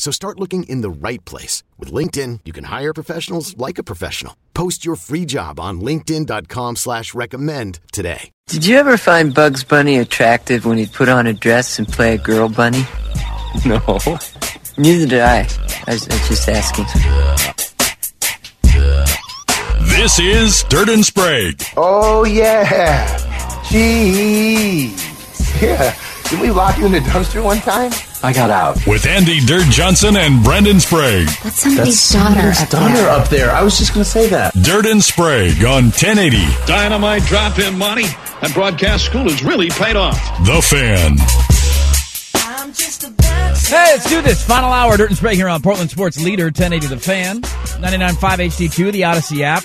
[0.00, 1.62] So start looking in the right place.
[1.78, 4.34] With LinkedIn, you can hire professionals like a professional.
[4.54, 8.30] Post your free job on linkedin.com slash recommend today.
[8.46, 12.14] Did you ever find Bugs Bunny attractive when he'd put on a dress and play
[12.14, 12.84] a girl bunny?
[13.66, 13.80] No.
[14.78, 15.40] Neither did I.
[15.88, 16.86] I was, I was just asking.
[19.96, 21.60] This is Dirt and Sprague.
[21.76, 23.18] Oh, yeah.
[23.64, 24.92] Jeez.
[25.60, 25.94] Yeah.
[26.30, 27.90] Did we lock you in the dumpster one time?
[28.22, 28.76] I got out.
[28.86, 31.26] With Andy Dirt Johnson and Brendan Sprague.
[31.42, 33.10] That's somebody's daughter up Donner there.
[33.10, 33.50] up there.
[33.50, 34.54] I was just going to say that.
[34.54, 36.38] Dirt and Sprague on 1080.
[36.66, 38.04] Dynamite drop in money.
[38.42, 40.14] That broadcast school has really paid off.
[40.46, 41.16] The Fan.
[43.66, 44.44] Hey, let's do this.
[44.46, 48.92] Final hour, Dirt and Sprague here on Portland Sports Leader, 1080 The Fan, 99.5 HD2,
[48.92, 49.64] the Odyssey app.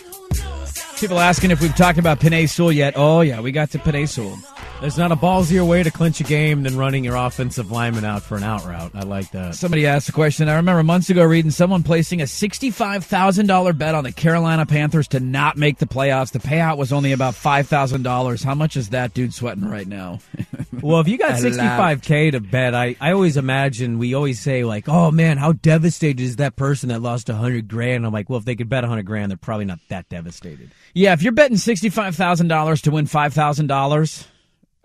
[1.00, 2.94] People asking if we've talked about Penei Sewell yet.
[2.95, 4.38] Oh, yeah, we got to Penei Sewell.
[4.81, 8.21] There's not a ballsier way to clinch a game than running your offensive lineman out
[8.21, 8.91] for an out route.
[8.93, 9.55] I like that.
[9.55, 10.49] Somebody asked a question.
[10.49, 15.21] I remember months ago reading someone placing a $65,000 bet on the Carolina Panthers to
[15.21, 16.33] not make the playoffs.
[16.33, 18.43] The payout was only about $5,000.
[18.43, 20.19] How much is that dude sweating right now?
[20.81, 24.66] Well, if you got I 65K to bet, I, I always imagine we always say,
[24.66, 28.05] like, oh man, how devastated is that person that lost 100 grand?
[28.05, 30.69] I'm like, well, if they could bet 100 grand, they're probably not that devastated.
[30.94, 34.25] Yeah, if you're betting $65,000 to win $5,000,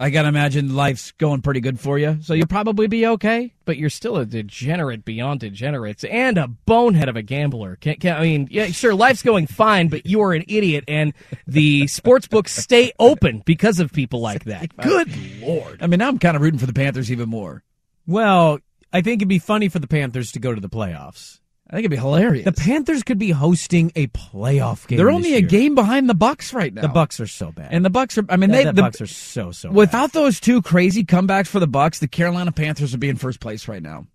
[0.02, 2.16] I got to imagine life's going pretty good for you.
[2.22, 3.52] So you'll probably be okay.
[3.66, 7.76] But you're still a degenerate beyond degenerates and a bonehead of a gambler.
[7.76, 11.12] Can't, can't, I mean, yeah, sure, life's going fine, but you are an idiot, and
[11.46, 14.74] the sports books stay open because of people like that.
[14.78, 15.82] Good lord!
[15.82, 17.62] I mean, now I'm kind of rooting for the Panthers even more.
[18.06, 18.58] Well,
[18.92, 21.39] I think it'd be funny for the Panthers to go to the playoffs.
[21.70, 22.44] I think it'd be hilarious.
[22.44, 24.96] The Panthers could be hosting a playoff game.
[24.98, 25.48] They're only a year.
[25.48, 26.82] game behind the Bucks right now.
[26.82, 27.68] The Bucks are so bad.
[27.72, 28.24] and the Bucks are.
[28.28, 29.68] I mean, the, they the Bucks are so so.
[29.68, 29.76] bad.
[29.76, 33.38] Without those two crazy comebacks for the Bucks, the Carolina Panthers would be in first
[33.38, 34.06] place right now.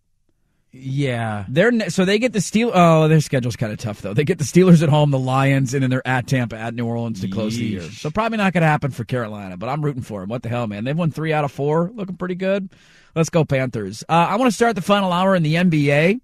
[0.73, 2.71] yeah, They're ne- so they get the Steel.
[2.73, 4.13] Oh, their schedule's kind of tough though.
[4.13, 6.85] They get the Steelers at home, the Lions, and then they're at Tampa, at New
[6.85, 7.81] Orleans to close the year.
[7.83, 9.55] So probably not going to happen for Carolina.
[9.55, 10.27] But I'm rooting for them.
[10.29, 10.83] What the hell, man?
[10.83, 12.69] They've won three out of four, looking pretty good.
[13.15, 14.03] Let's go Panthers.
[14.09, 16.19] Uh, I want to start the final hour in the NBA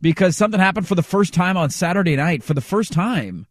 [0.00, 2.42] because something happened for the first time on Saturday night.
[2.42, 3.46] For the first time,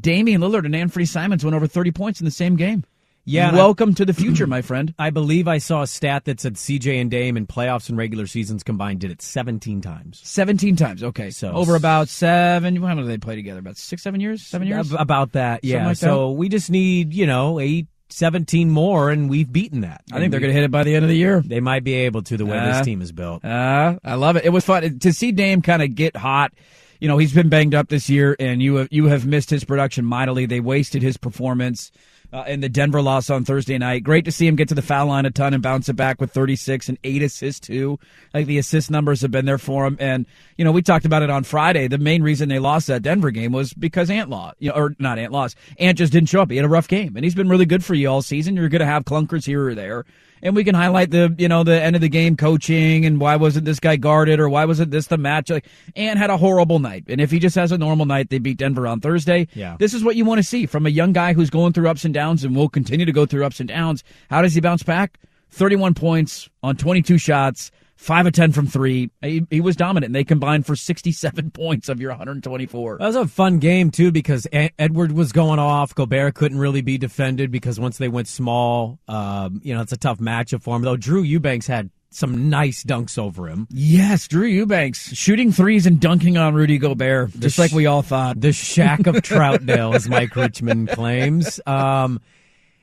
[0.00, 2.84] Damian Lillard and Anfernee Simons went over 30 points in the same game.
[3.24, 3.48] yeah.
[3.48, 4.94] and I- Welcome to the future, my friend.
[4.98, 8.26] I believe I saw a stat that said CJ and Dame in playoffs and regular
[8.26, 10.20] seasons combined did it 17 times.
[10.24, 11.02] 17 times.
[11.04, 11.30] Okay.
[11.30, 12.76] So- over about seven.
[12.76, 13.58] How long did they play together?
[13.60, 14.42] About six, seven years?
[14.42, 14.92] Seven years?
[14.92, 15.86] About that, yeah.
[15.86, 20.02] like so we just need, you know, eight, 17 more, and we've beaten that.
[20.12, 21.40] I think they're going to hit it by the end of the year.
[21.40, 23.44] They might be able to the way Uh, this team is built.
[23.44, 24.44] Uh, I love it.
[24.44, 26.52] It was fun to see Dame kind of get hot.
[27.00, 29.64] You know, he's been banged up this year, and you have you have missed his
[29.64, 30.44] production mightily.
[30.46, 31.90] They wasted his performance
[32.32, 34.04] uh, the Denver loss on Thursday night.
[34.04, 36.20] Great to see him get to the foul line a ton and bounce it back
[36.20, 37.98] with 36 and eight assists too.
[38.32, 40.26] Like the assist numbers have been there for him, and
[40.56, 41.88] you know we talked about it on Friday.
[41.88, 44.94] The main reason they lost that Denver game was because Ant lost, you know, or
[44.98, 45.56] not Ant lost.
[45.78, 46.50] Ant just didn't show up.
[46.50, 48.56] He had a rough game, and he's been really good for you all season.
[48.56, 50.04] You're going to have clunkers here or there
[50.42, 53.36] and we can highlight the you know the end of the game coaching and why
[53.36, 55.50] wasn't this guy guarded or why wasn't this the match?
[55.50, 57.04] Like and had a horrible night.
[57.08, 59.48] And if he just has a normal night they beat denver on thursday.
[59.54, 59.76] Yeah.
[59.78, 62.04] this is what you want to see from a young guy who's going through ups
[62.04, 64.04] and downs and will continue to go through ups and downs.
[64.28, 65.18] How does he bounce back?
[65.50, 67.70] 31 points on 22 shots
[68.00, 71.88] 5 of 10 from 3 he, he was dominant and they combined for 67 points
[71.90, 75.94] of your 124 That was a fun game too because E- Edward was going off.
[75.94, 79.98] Gobert couldn't really be defended because once they went small, um, you know, it's a
[79.98, 80.82] tough matchup for him.
[80.82, 83.68] Though Drew Eubanks had some nice dunks over him.
[83.70, 88.02] yes drew eubanks shooting threes and dunking on rudy gobert just sh- like we all
[88.02, 91.60] thought The Shaq of Troutdale, as Mike Richman claims.
[91.68, 92.20] Um,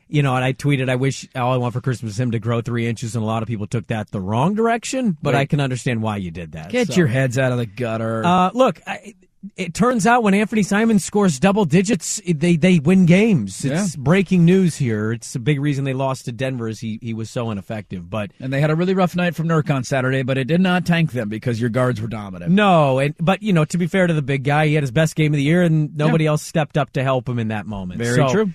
[0.10, 2.40] you know, and I tweeted, I wish all I want for Christmas is him to
[2.40, 5.18] grow three inches, and a lot of people took that the wrong direction.
[5.22, 5.40] But Wait.
[5.42, 6.70] I can understand why you did that.
[6.70, 8.24] Get So- your heads out of the gutter.
[8.26, 9.16] Uh, look, I,
[9.56, 13.64] it turns out when Anfernee Simons scores double digits, they they win games.
[13.64, 15.14] It's breaking news here.
[15.14, 16.68] It's a big reason they lost to Denver.
[16.68, 18.32] Is he he was so ineffective, but.
[18.40, 20.86] and they had a really rough night from Nurk on Saturday, but it did not
[20.86, 22.52] tank them because your guards were dominant.
[22.52, 24.92] No, and but you know, to be fair to the big guy, he had his
[24.92, 27.68] best game of the year, and nobody else stepped up to help him in that
[27.68, 28.00] moment.
[28.00, 28.52] Very So, true.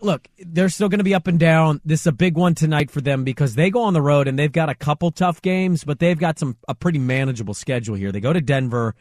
[0.00, 1.80] Look, they're still going to be up and down.
[1.84, 4.38] This is a big one tonight for them because they go on the road and
[4.38, 8.12] they've got a couple tough games, but they've got some a pretty manageable schedule here.
[8.12, 8.94] They go to Denver.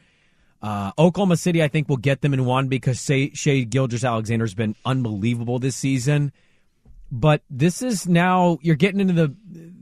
[0.60, 4.46] Uh, Oklahoma City, I think, will get them in one because Shai, Shea Gilders Alexander
[4.46, 6.32] has been unbelievable this season.
[7.12, 9.36] But this is now you're getting into the,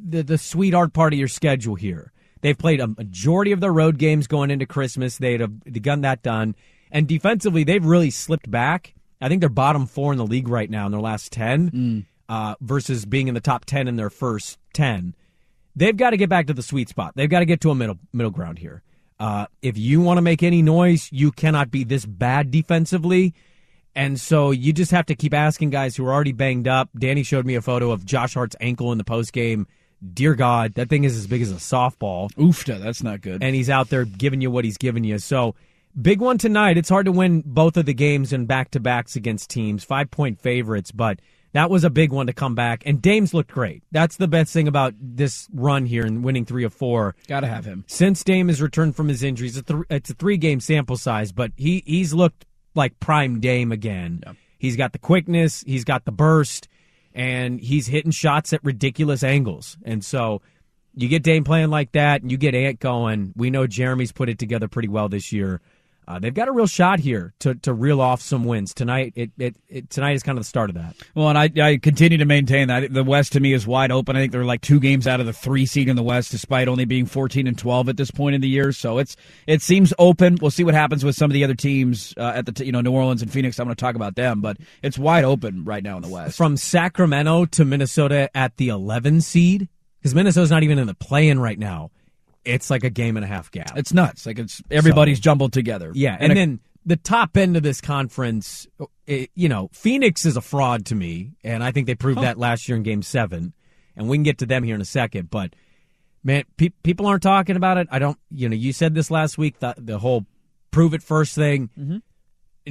[0.09, 2.11] the the sweetheart part of your schedule here.
[2.41, 5.17] They've played a majority of their road games going into Christmas.
[5.17, 6.55] They'd have gotten that done,
[6.91, 8.95] and defensively they've really slipped back.
[9.21, 12.55] I think they're bottom four in the league right now in their last ten, uh,
[12.61, 15.15] versus being in the top ten in their first ten.
[15.75, 17.13] They've got to get back to the sweet spot.
[17.15, 18.81] They've got to get to a middle middle ground here.
[19.19, 23.33] Uh, if you want to make any noise, you cannot be this bad defensively.
[23.95, 26.89] And so you just have to keep asking guys who are already banged up.
[26.97, 29.67] Danny showed me a photo of Josh Hart's ankle in the post game.
[30.13, 32.31] Dear God, that thing is as big as a softball.
[32.35, 33.43] Oofta, that's not good.
[33.43, 35.17] And he's out there giving you what he's giving you.
[35.19, 35.55] So
[35.99, 36.77] big one tonight.
[36.77, 40.11] It's hard to win both of the games in back to backs against teams, five
[40.11, 41.19] point favorites, but
[41.53, 42.83] that was a big one to come back.
[42.85, 43.83] And Dame's looked great.
[43.91, 47.15] That's the best thing about this run here and winning three of four.
[47.27, 47.85] Got to have him.
[47.87, 50.97] Since Dame has returned from his injuries, it's a, th- it's a three game sample
[50.97, 52.45] size, but he he's looked
[52.75, 54.21] like prime Dame again.
[54.57, 56.67] He's got the quickness, he's got the burst,
[57.13, 59.77] and he's hitting shots at ridiculous angles.
[59.83, 60.41] And so
[60.95, 63.33] you get Dame playing like that, and you get Ant going.
[63.35, 65.61] We know Jerami's put it together pretty well this year.
[66.09, 69.13] Uh, they've got a real shot here to, to reel off some wins tonight.
[69.15, 70.95] It, it, it tonight is kind of the start of that.
[71.13, 74.15] Well, and I, I continue to maintain that the West to me is wide open.
[74.15, 76.67] I think they're like two games out of the three seed in the West, despite
[76.67, 78.71] only being fourteen and twelve at this point in the year.
[78.71, 79.15] So it's
[79.45, 80.39] it seems open.
[80.41, 82.71] We'll see what happens with some of the other teams uh, at the t- you
[82.71, 83.59] know New Orleans and Phoenix.
[83.59, 86.35] I'm going to talk about them, but it's wide open right now in the West.
[86.35, 89.69] From Sacramento to Minnesota at the 11 seed,
[89.99, 91.91] because Minnesota's not even in the play-in right now.
[92.49, 93.77] It's like a game and a half gap.
[93.77, 94.25] It's nuts.
[94.25, 95.91] Like it's everybody's jumbled together.
[95.93, 98.67] Yeah, and, then the top end of this conference,
[99.05, 102.37] it, you know, Phoenix is a fraud to me, and I think they proved that
[102.37, 103.53] last year in Game Seven,
[103.95, 105.29] and we can get to them here in a second.
[105.29, 105.55] But
[106.23, 107.87] man, pe- people aren't talking about it.
[107.91, 110.25] I don't, you know, you said this last week the the whole
[110.71, 111.69] prove it first thing.
[111.79, 111.97] Mm-hmm.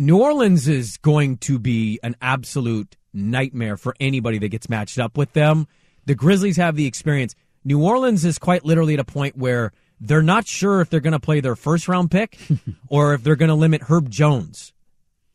[0.04, 5.16] New Orleans is going to be an absolute nightmare for anybody that gets matched up
[5.16, 5.66] with them.
[6.06, 7.34] The Grizzlies have the experience.
[7.68, 11.12] New Orleans is quite literally at a point where they're not sure if they're going
[11.12, 12.38] to play their first round pick
[12.88, 14.72] or if they're going to limit Herb Jones.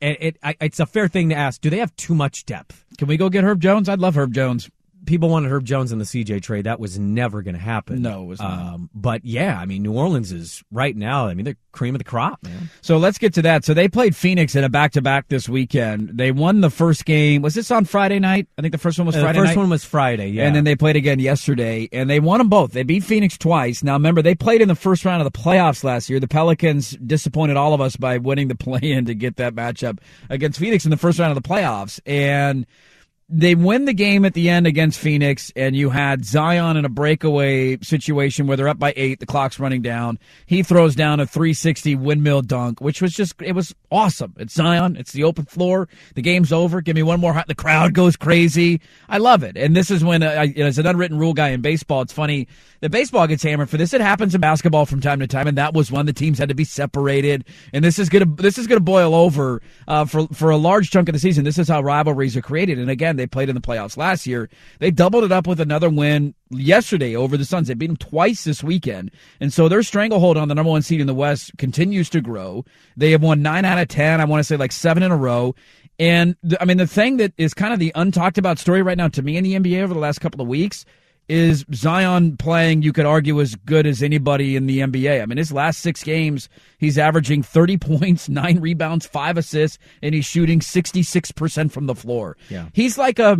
[0.01, 1.61] And it, it's a fair thing to ask.
[1.61, 2.83] Do they have too much depth?
[2.97, 3.87] Can we go get Herb Jones?
[3.87, 4.67] I'd love Herb Jones.
[5.05, 6.65] People wanted Herb Jones in the CJ trade.
[6.65, 8.01] That was never going to happen.
[8.01, 8.73] No, it was not.
[8.75, 11.27] Um, but yeah, I mean, New Orleans is right now.
[11.27, 12.69] I mean, they're cream of the crop, man.
[12.81, 13.65] So let's get to that.
[13.65, 16.11] So they played Phoenix in a back to back this weekend.
[16.13, 17.41] They won the first game.
[17.41, 18.47] Was this on Friday night?
[18.57, 19.61] I think the first one was Uh, Friday the first night.
[19.61, 20.45] one was Friday, yeah.
[20.45, 22.71] And then they played again yesterday, and they won them both.
[22.73, 23.83] They beat Phoenix twice.
[23.83, 26.19] Now, remember, they played in the first round of the playoffs last year.
[26.19, 29.97] The Pelicans disappointed all of us by winning the play in to get that matchup
[30.29, 31.99] against Phoenix in the first round of the playoffs.
[32.05, 32.65] And
[33.35, 36.89] they win the game at the end against Phoenix, and you had Zion in a
[36.89, 40.19] breakaway situation where they're up by eight, the clock's running down.
[40.45, 44.35] He throws down a 360 windmill dunk, which was just, it was awesome.
[44.37, 46.79] It's Zion, it's the open floor, the game's over.
[46.81, 47.43] Give me one more.
[47.47, 48.81] The crowd goes crazy.
[49.09, 49.57] I love it.
[49.57, 52.47] And this is when, uh, as an unwritten rule guy in baseball, it's funny
[52.83, 53.93] that baseball gets hammered for this.
[53.93, 56.49] It happens in basketball from time to time, and that was when The teams had
[56.49, 60.49] to be separated, and this is gonna this is gonna boil over uh, for for
[60.49, 61.45] a large chunk of the season.
[61.45, 62.77] This is how rivalries are created.
[62.77, 64.49] And again, they played in the playoffs last year.
[64.79, 67.69] They doubled it up with another win yesterday over the Suns.
[67.69, 71.01] They beat them twice this weekend, and so their stranglehold on the number one seed
[71.01, 72.65] in the West continues to grow.
[72.97, 74.19] They have won nine out of ten.
[74.19, 75.55] I want to say like seven in a row.
[75.99, 79.07] And I mean, the thing that is kind of the untalked about story right now
[79.09, 80.85] to me in the NBA over the last couple of weeks
[81.29, 85.21] is Zion playing, you could argue, as good as anybody in the NBA.
[85.21, 90.13] I mean, his last six games, he's averaging 30 points, nine rebounds, five assists, and
[90.13, 92.37] he's shooting 66% from the floor.
[92.49, 92.67] Yeah.
[92.73, 93.37] He's like a.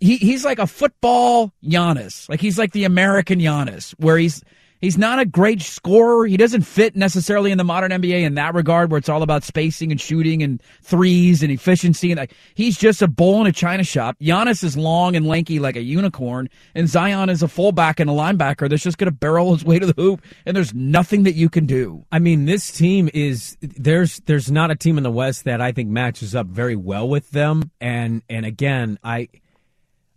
[0.00, 2.28] He, he's like a football Giannis.
[2.28, 4.42] Like he's like the American Giannis, where he's
[4.80, 6.26] he's not a great scorer.
[6.26, 9.44] He doesn't fit necessarily in the modern NBA in that regard, where it's all about
[9.44, 12.12] spacing and shooting and threes and efficiency.
[12.12, 14.16] And like he's just a bull in a china shop.
[14.20, 18.12] Giannis is long and lanky like a unicorn, and Zion is a fullback and a
[18.12, 20.22] linebacker that's just going to barrel his way to the hoop.
[20.46, 22.04] And there's nothing that you can do.
[22.12, 25.72] I mean, this team is there's there's not a team in the West that I
[25.72, 27.70] think matches up very well with them.
[27.80, 29.28] And and again, I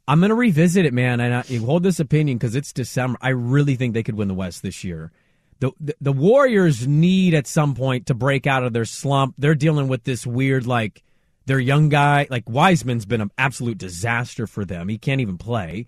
[0.07, 3.17] I'm going to revisit it, man, and I, hold this opinion because it's December.
[3.21, 5.11] I really think they could win the West this year.
[5.59, 9.35] The, the the Warriors need at some point to break out of their slump.
[9.37, 11.03] They're dealing with this weird like
[11.45, 14.87] their young guy like Wiseman's been an absolute disaster for them.
[14.87, 15.87] He can't even play.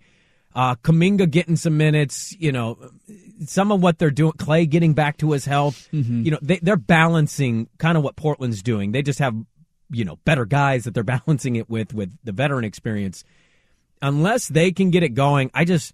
[0.52, 2.76] Uh, Kuminga getting some minutes, you know,
[3.46, 4.32] some of what they're doing.
[4.32, 5.88] Clay getting back to his health.
[5.92, 6.24] Mm-hmm.
[6.24, 8.90] You know, they, they're balancing kind of what Portland's doing.
[8.90, 9.36] They just have
[9.90, 13.24] you know better guys that they're balancing it with with the veteran experience.
[14.02, 15.92] Unless they can get it going, I just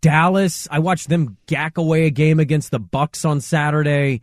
[0.00, 0.68] Dallas.
[0.70, 4.22] I watched them gack away a game against the Bucks on Saturday.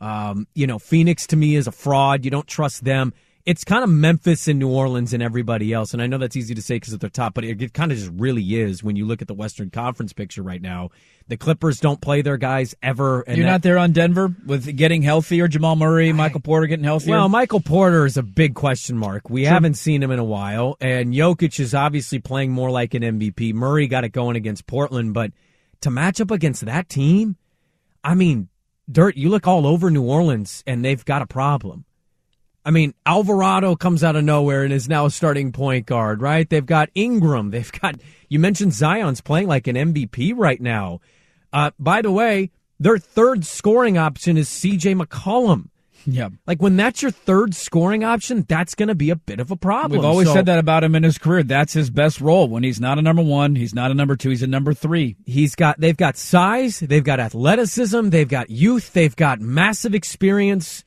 [0.00, 2.24] Um, you know, Phoenix to me is a fraud.
[2.24, 3.12] You don't trust them.
[3.48, 5.94] It's kind of Memphis and New Orleans and everybody else.
[5.94, 7.90] And I know that's easy to say because at their top, but it, it kind
[7.90, 10.90] of just really is when you look at the Western Conference picture right now.
[11.28, 13.22] The Clippers don't play their guys ever.
[13.22, 15.48] And You're that- not there on Denver with getting healthier.
[15.48, 17.14] Jamal Murray, Michael Porter getting healthier.
[17.14, 19.30] Well, Michael Porter is a big question mark.
[19.30, 23.02] We haven't seen him in a while, and Jokic is obviously playing more like an
[23.02, 23.54] MVP.
[23.54, 25.32] Murray got it going against Portland, but
[25.80, 27.36] to match up against that team,
[28.04, 28.48] I mean,
[28.92, 31.86] Dirt, you look all over New Orleans, and they've got a problem.
[32.68, 36.46] I mean, Alvarado comes out of nowhere and is now a starting point guard, right?
[36.46, 37.50] They've got Ingram.
[37.54, 37.94] They've got,
[38.28, 41.00] you mentioned Zion's playing like an MVP right now.
[41.50, 45.70] Uh, by the way, their third scoring option is CJ McCollum.
[46.04, 46.28] yeah.
[46.46, 49.56] Like when that's your third scoring option, that's going to be a bit of a
[49.56, 49.92] problem.
[49.98, 51.42] We've always So, said that about him in his career.
[51.42, 52.48] That's his best role.
[52.48, 55.16] When he's not a number one, he's not a number two, he's a number three.
[55.24, 60.84] He's got they've got size, they've got athleticism, they've got youth, they've got massive experience.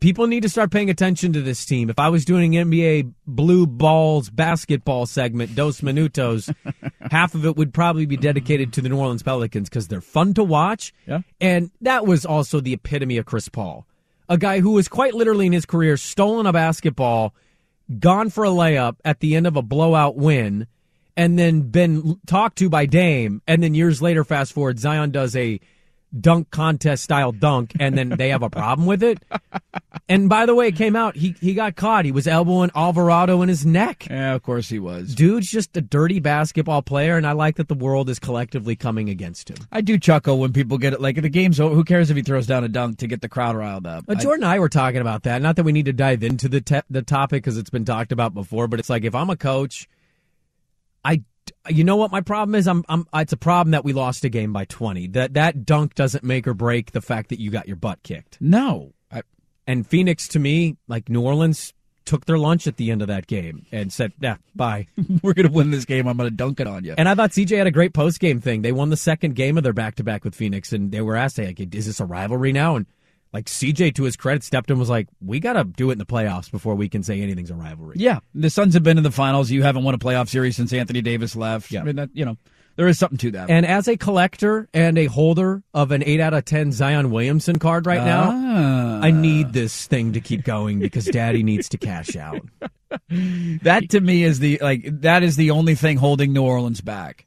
[0.00, 1.88] People need to start paying attention to this team.
[1.88, 6.54] If I was doing NBA blue balls basketball segment, dos minutos,
[7.10, 10.34] half of it would probably be dedicated to the New Orleans Pelicans because they're fun
[10.34, 10.92] to watch.
[11.06, 11.20] Yeah.
[11.40, 13.86] And that was also the epitome of Chris Paul.
[14.28, 17.34] A guy who was quite literally in his career stolen a basketball,
[17.98, 20.66] gone for a layup at the end of a blowout win,
[21.16, 25.34] and then been talked to by Dame, and then years later, fast forward, Zion does
[25.34, 25.60] a
[26.20, 29.22] dunk contest style dunk, and then they have a problem with it.
[30.08, 32.04] And by the way, it came out he he got caught.
[32.04, 34.06] He was elbowing Alvarado in his neck.
[34.08, 35.14] Yeah, of course he was.
[35.14, 39.08] Dude's just a dirty basketball player, and I like that the world is collectively coming
[39.10, 39.56] against him.
[39.72, 41.00] I do chuckle when people get it.
[41.00, 41.74] Like the game's over.
[41.74, 44.04] Who cares if he throws down a dunk to get the crowd riled up?
[44.06, 45.42] But I- Jordan and I were talking about that.
[45.42, 48.12] Not that we need to dive into the te- the topic because it's been talked
[48.12, 49.95] about before, but it's like if I'm a coach, I
[51.68, 52.66] you know what my problem is?
[52.66, 55.08] I'm I'm it's a problem that we lost a game by 20.
[55.08, 58.38] That that dunk doesn't make or break the fact that you got your butt kicked.
[58.40, 58.92] no.
[59.10, 59.22] I,
[59.66, 61.72] And Phoenix to me, like New Orleans
[62.06, 64.86] took their lunch at the end of that game and said, "Yeah, bye."
[65.22, 66.06] we're gonna win this game.
[66.06, 66.94] I'm gonna dunk it on you.
[66.96, 68.62] And I thought CJ had a great post game thing.
[68.62, 71.16] They won the second game of their back to back with Phoenix, and they were
[71.16, 72.86] asked, like, "Is this a rivalry now?" And
[73.36, 75.98] like CJ, to his credit, stepped in was like, "We got to do it in
[75.98, 79.04] the playoffs before we can say anything's a rivalry." yeah, the Suns have been in
[79.04, 79.50] the finals.
[79.50, 81.70] You haven't won a playoff series since Anthony Davis left.
[81.70, 81.82] Yeah.
[81.82, 82.38] I mean, that, you know,
[82.76, 83.50] there is something to that.
[83.50, 87.58] And as a collector and a holder of an eight out of ten Zion Williamson
[87.58, 89.00] card right now, Ah.
[89.02, 92.40] I need this thing to keep going because Daddy needs to cash out.
[93.62, 97.26] that to me is the like that is the only thing holding New Orleans back.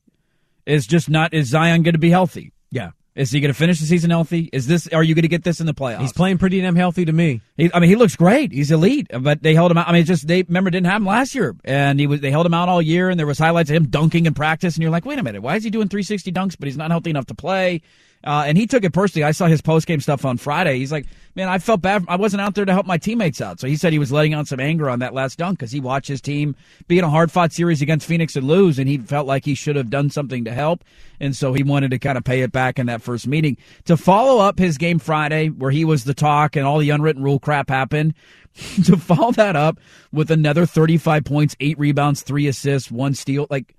[0.65, 2.51] Is just not is Zion going to be healthy?
[2.71, 4.49] Yeah, Is he going to finish the season healthy?
[4.53, 5.99] Is this are you going to get this in the playoffs?
[5.99, 7.41] he's playing pretty damn healthy to me.
[7.57, 8.53] He, I mean, he looks great.
[8.53, 9.89] He's elite, but they held him out.
[9.89, 12.45] I mean, just they remember didn't have him last year, and he was they held
[12.45, 14.91] him out all year, and there was highlights of him dunking in practice, and you're
[14.91, 17.25] like, wait a minute, why is he doing 360 dunks, but he's not healthy enough
[17.25, 17.81] to play?
[18.23, 19.23] Uh, and he took it personally.
[19.23, 20.77] I saw his post game stuff on Friday.
[20.77, 22.03] He's like, man, I felt bad.
[22.09, 23.61] I wasn't out there to help my teammates out.
[23.61, 25.79] So he said he was letting out some anger on that last dunk because he
[25.79, 26.55] watched his team
[26.87, 29.55] be in a hard fought series against Phoenix and lose, and he felt like he
[29.55, 30.83] should have done something to help.
[31.21, 33.57] And so he wanted to kind of pay it back in that first meeting.
[33.85, 37.23] To follow up his game Friday, where he was the talk and all the unwritten
[37.23, 38.15] rule crap happened,
[38.83, 39.79] to follow that up
[40.11, 43.75] with another 35 points, eight rebounds, three assists, one steal, like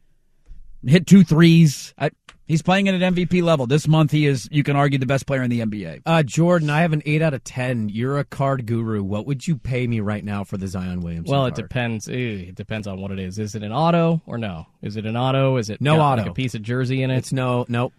[0.87, 1.95] hit two threes.
[1.99, 2.11] I,
[2.51, 3.67] he's playing at an MVP level.
[3.67, 6.03] This month, he is, you can argue, the best player in the NBA.
[6.05, 7.89] Uh, Jordan, I have an eight out of ten.
[7.89, 9.03] You're a card guru.
[9.03, 11.31] What would you pay me right now for the Zion Williamson?
[11.33, 11.69] Well, it card?
[11.69, 12.09] depends.
[12.09, 12.13] eh,
[12.49, 13.39] It depends on what it is.
[13.39, 14.67] Is it an auto or no?
[14.83, 15.57] Is it an auto?
[15.57, 16.31] Is it No got, like, auto.
[16.33, 17.19] a piece of jersey in it?
[17.19, 17.93] It's no, nope.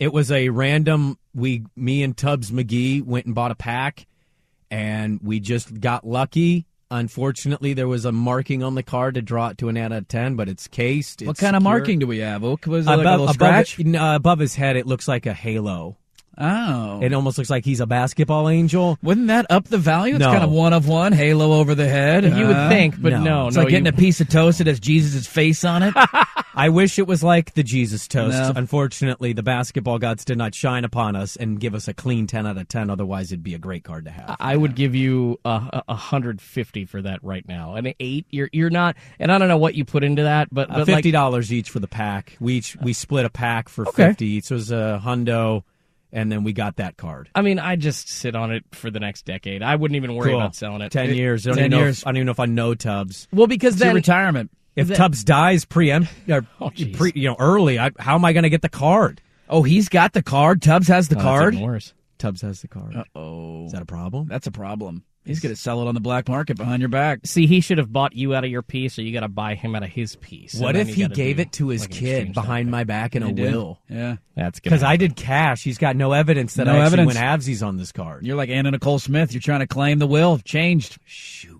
[0.00, 1.18] It was a random.
[1.34, 4.06] We, me and Tubbs McGee went and bought a pack,
[4.70, 6.66] and we just got lucky.
[6.90, 10.08] Unfortunately, there was a marking on the card to draw it to an out of
[10.08, 11.20] ten, but it's cased.
[11.22, 12.42] what it's kind of marking do we have?
[12.42, 13.78] What was it, like a Above, little above, scratch?
[13.78, 15.96] it- no, above his head, it looks like a halo.
[16.40, 17.00] Oh.
[17.02, 18.96] It almost looks like he's a basketball angel.
[19.02, 20.14] Wouldn't that up the value?
[20.14, 20.30] It's No.
[20.30, 22.22] kind of one of one, halo over the head.
[22.24, 23.22] you would Uh, think, but no.
[23.24, 23.62] no, It's no.
[23.64, 25.94] like getting you, a piece of toast that has Jesus' face on it.
[26.58, 28.36] I wish it was like the Jesus toast.
[28.36, 28.52] No.
[28.56, 32.46] Unfortunately, the basketball gods did not shine upon us and give us a clean 10
[32.46, 32.90] out of 10.
[32.90, 34.36] Otherwise, it'd be a great card to have.
[34.40, 37.74] I would give you a, a hundred fifty for that right now.
[37.76, 40.70] An eight, you're you're not, and I don't know what you put into that, but,
[40.70, 42.36] Uh, but fifty like, dollars each for the pack.
[42.40, 44.08] We each we split a pack for Okay.
[44.08, 44.40] fifty.
[44.40, 45.62] So it was a hundo,
[46.12, 47.28] and then we got that card.
[47.34, 49.62] I mean, I just sit on it for the next decade.
[49.62, 50.40] I wouldn't even worry Cool.
[50.40, 50.90] about selling it.
[50.92, 51.46] Ten It- years.
[51.46, 51.98] I don't, 10 even know years.
[52.00, 53.28] If, I don't even know if I know Tubbs.
[53.32, 54.50] Well, because It's your then retirement.
[54.78, 58.24] If That- Tubbs dies preempt or uh, Oh, pre, you know early, I, how am
[58.24, 59.20] I going to get the card?
[59.48, 60.60] Oh, he's got the card.
[60.62, 61.54] Tubbs has the Oh, card.
[61.54, 61.94] even worse.
[62.18, 62.94] Tubbs has the card.
[63.14, 64.26] Oh, Is that a problem?
[64.28, 65.04] that's a problem.
[65.24, 67.20] He's going to sell it on the black market behind your back.
[67.24, 69.56] See, he should have bought you out of your piece, or you got to buy
[69.56, 70.54] him out of his piece.
[70.54, 73.52] What if he gave it to his like, kid behind my back in a did.
[73.52, 73.78] will?
[73.90, 74.16] Yeah.
[74.36, 74.70] That's good.
[74.70, 75.62] Because I did cash.
[75.62, 77.14] He's got no evidence that No I actually evidence.
[77.16, 78.24] went halvesies on this card.
[78.24, 79.32] You're like Anna Nicole Smith.
[79.34, 80.38] You're trying to claim the will.
[80.38, 80.96] Changed.
[81.04, 81.57] Shoot.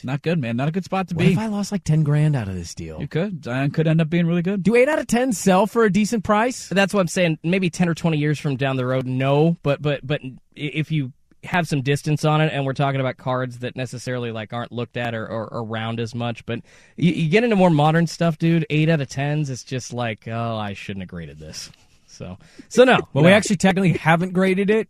[0.00, 0.06] Shoot.
[0.06, 0.56] Not good, man.
[0.56, 1.32] Not a good spot to What be.
[1.32, 3.00] if I lost like 10 grand out of this deal?
[3.00, 3.44] You could.
[3.44, 4.62] Zion could end up being really good.
[4.62, 6.68] Do 8 out of 10 sell for a decent price?
[6.68, 7.38] That's what I'm saying.
[7.42, 9.56] Maybe ten or twenty years from down the road, no.
[9.62, 10.20] But but but
[10.54, 11.12] if you
[11.44, 14.96] have some distance on it, and we're talking about cards that necessarily like aren't looked
[14.96, 16.60] at or, or around as much, but
[16.96, 18.66] you, you get into more modern stuff, dude.
[18.70, 21.70] Eight out of tens, it's just like, oh, I shouldn't have graded this.
[22.06, 22.38] So
[22.68, 22.98] so no.
[23.12, 23.28] Well, no.
[23.28, 24.88] we actually technically haven't graded it,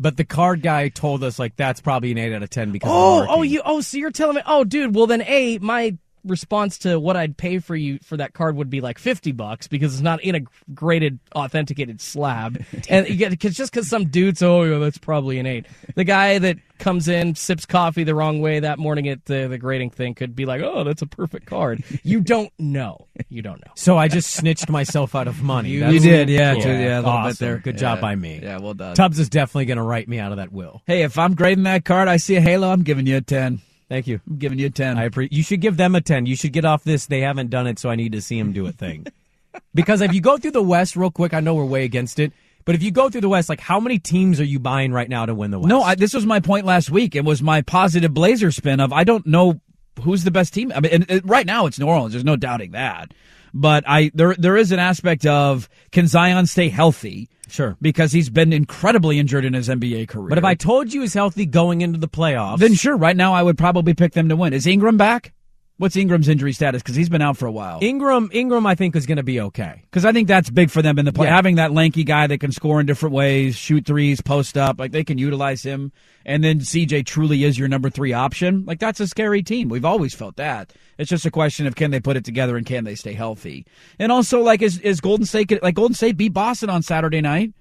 [0.00, 2.90] but the card guy told us like that's probably an 8 out of 10 because
[2.90, 3.60] Oh, oh, you.
[3.64, 4.42] Oh, so you're telling me?
[4.46, 4.94] Oh, dude.
[4.94, 8.70] Well, then, a my response to what I'd pay for you for that card would
[8.70, 10.40] be like fifty bucks because it's not in a
[10.74, 15.38] graded, authenticated slab, and you get cause just because some dudes, oh, yeah, that's probably
[15.38, 15.66] an eight.
[15.94, 19.58] The guy that comes in sips coffee the wrong way that morning at the the
[19.58, 21.84] grading thing could be like, oh, that's a perfect card.
[22.02, 23.06] You don't know.
[23.28, 23.72] You don't know.
[23.76, 25.68] So I just snitched myself out of money.
[25.70, 26.62] You, That's- did, yeah, Cool.
[26.62, 27.30] to- yeah, a little Awesome.
[27.32, 27.58] bit there.
[27.58, 27.80] Good Yeah.
[27.80, 28.40] job by me.
[28.42, 28.94] Yeah, well done.
[28.94, 30.80] Tubbs is definitely going to write me out of that will.
[30.86, 32.70] Hey, if I'm grading that card, I see a halo.
[32.70, 33.60] I'm giving you a ten.
[33.90, 34.20] Thank you.
[34.30, 34.96] I'm giving you a ten.
[34.96, 36.24] I appre- You should give them a 10.
[36.24, 37.06] You should get off this.
[37.06, 39.04] They haven't done it, so I need to see them do a thing.
[39.74, 42.32] because if you go through the West real quick, I know we're way against it,
[42.64, 45.08] but if you go through the West, like how many teams are you buying right
[45.08, 45.68] now to win the West?
[45.68, 47.16] No, I, this was my point last week.
[47.16, 49.60] It was my positive Blazer spin of I don't know
[50.02, 50.70] who's the best team.
[50.72, 52.12] I mean, and, and right now it's New Orleans.
[52.12, 53.12] There's no doubting that.
[53.52, 57.28] But I there there is an aspect of can Zion stay healthy?
[57.48, 57.76] Sure.
[57.82, 60.28] Because he's been incredibly injured in his NBA career.
[60.28, 63.32] But if I told you he's healthy going into the playoffs, then sure, right now
[63.32, 64.52] I would probably pick them to win.
[64.52, 65.32] Is Ingram back?
[65.80, 66.82] What's Ingram's injury status?
[66.82, 67.78] Because he's been out for a while.
[67.80, 69.80] Ingram, Ingram, I think is going to be okay.
[69.84, 71.26] Because I think that's big for them in the play.
[71.26, 71.34] Yeah.
[71.34, 74.92] Having that lanky guy that can score in different ways, shoot threes, post up, like
[74.92, 75.90] they can utilize him.
[76.26, 78.66] And then CJ truly is your number three option.
[78.66, 79.70] Like that's a scary team.
[79.70, 80.74] We've always felt that.
[80.98, 83.64] It's just a question of can they put it together and can they stay healthy.
[83.98, 87.54] And also, like, is, is Golden State like Golden State beat Boston on Saturday night?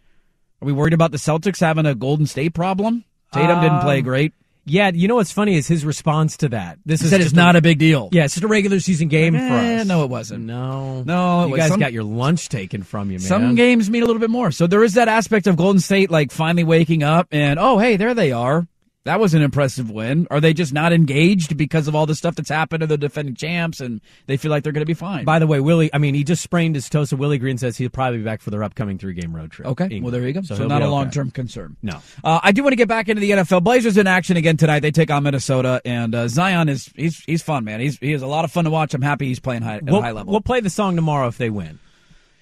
[0.61, 3.05] Are we worried about the Celtics having a Golden State problem?
[3.31, 4.33] Tatum didn't play Um, great.
[4.69, 6.79] Yeah, you know what's funny is his response to that.
[6.85, 8.09] This He is said it's not a big deal.
[8.11, 9.87] Yeah, it's just a regular season game for Eh, us.
[9.87, 10.45] no, it wasn't.
[10.45, 13.27] No, No, you guys some- got your lunch taken from you, man.
[13.27, 14.51] Some games mean a little bit more.
[14.51, 17.97] So there is that aspect of Golden State like finally waking up and oh hey,
[17.97, 18.67] there they are.
[19.05, 20.27] That was an impressive win.
[20.29, 23.33] Are they just not engaged because of all the stuff that's happened to the defending
[23.33, 25.23] champs and they feel like they're going to be fine?
[25.23, 27.77] By the way, Willie, I mean, he just sprained his toe, so Willie Green says
[27.77, 29.69] he'll probably be back for their upcoming three game road trip.
[29.69, 30.03] Okay, England.
[30.03, 30.41] well there you go.
[30.41, 30.91] So, he'll not a okay.
[30.91, 31.77] long term concern.
[31.81, 32.01] No.
[32.23, 33.63] Uh, I do want to get back into the NFL.
[33.63, 34.81] Blazers in action again tonight.
[34.81, 37.79] They take on Minnesota, and uh, Zion is he's he's fun, man.
[37.79, 38.93] He's he is a lot of fun to watch.
[38.93, 40.31] I'm happy he's playing high, at a We'll, high level.
[40.33, 41.79] we'll play the song tomorrow if they win.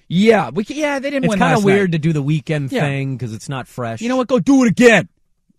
[0.08, 1.38] yeah, we yeah they didn't It's win.
[1.38, 1.92] kind of weird night.
[1.92, 2.80] to do the weekend Yeah.
[2.80, 4.00] thing because it's not fresh.
[4.00, 4.26] You know what?
[4.28, 5.08] Go do it again,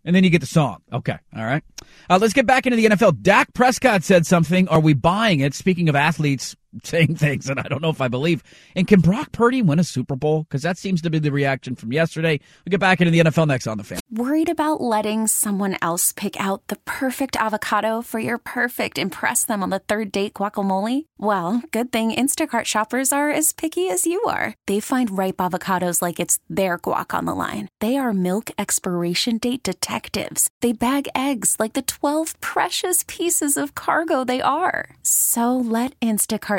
[0.09, 0.81] and then you get the song.
[0.91, 1.15] Okay.
[1.35, 1.63] All right.
[2.09, 3.21] Uh, let's get back into the NFL.
[3.21, 4.67] Dak Prescott said something.
[4.67, 5.53] Are we buying it?
[5.53, 8.43] Speaking of athletes saying things that I don't know if I believe.
[8.75, 10.43] And can Brock Purdy win a Super Bowl?
[10.43, 12.39] Because that seems to be the reaction from yesterday.
[12.65, 13.99] We'll get back into the NFL next on the fan.
[14.11, 19.61] Worried about letting someone else pick out the perfect avocado for your perfect impress them
[19.61, 21.05] on the third date guacamole?
[21.17, 24.55] Well, good thing Instacart shoppers are as picky as you are.
[24.65, 27.67] They find ripe avocados like it's their guac on the line.
[27.79, 30.49] They are milk expiration date detectives.
[30.61, 34.95] They bag eggs like the 12 precious pieces of cargo they are.
[35.03, 36.58] So let Instacart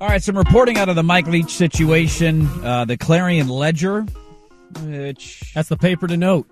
[0.00, 2.46] All right, some reporting out of the Mike Leach situation.
[2.62, 4.02] Uh, the Clarion Ledger,
[4.82, 6.46] which That's the paper to note.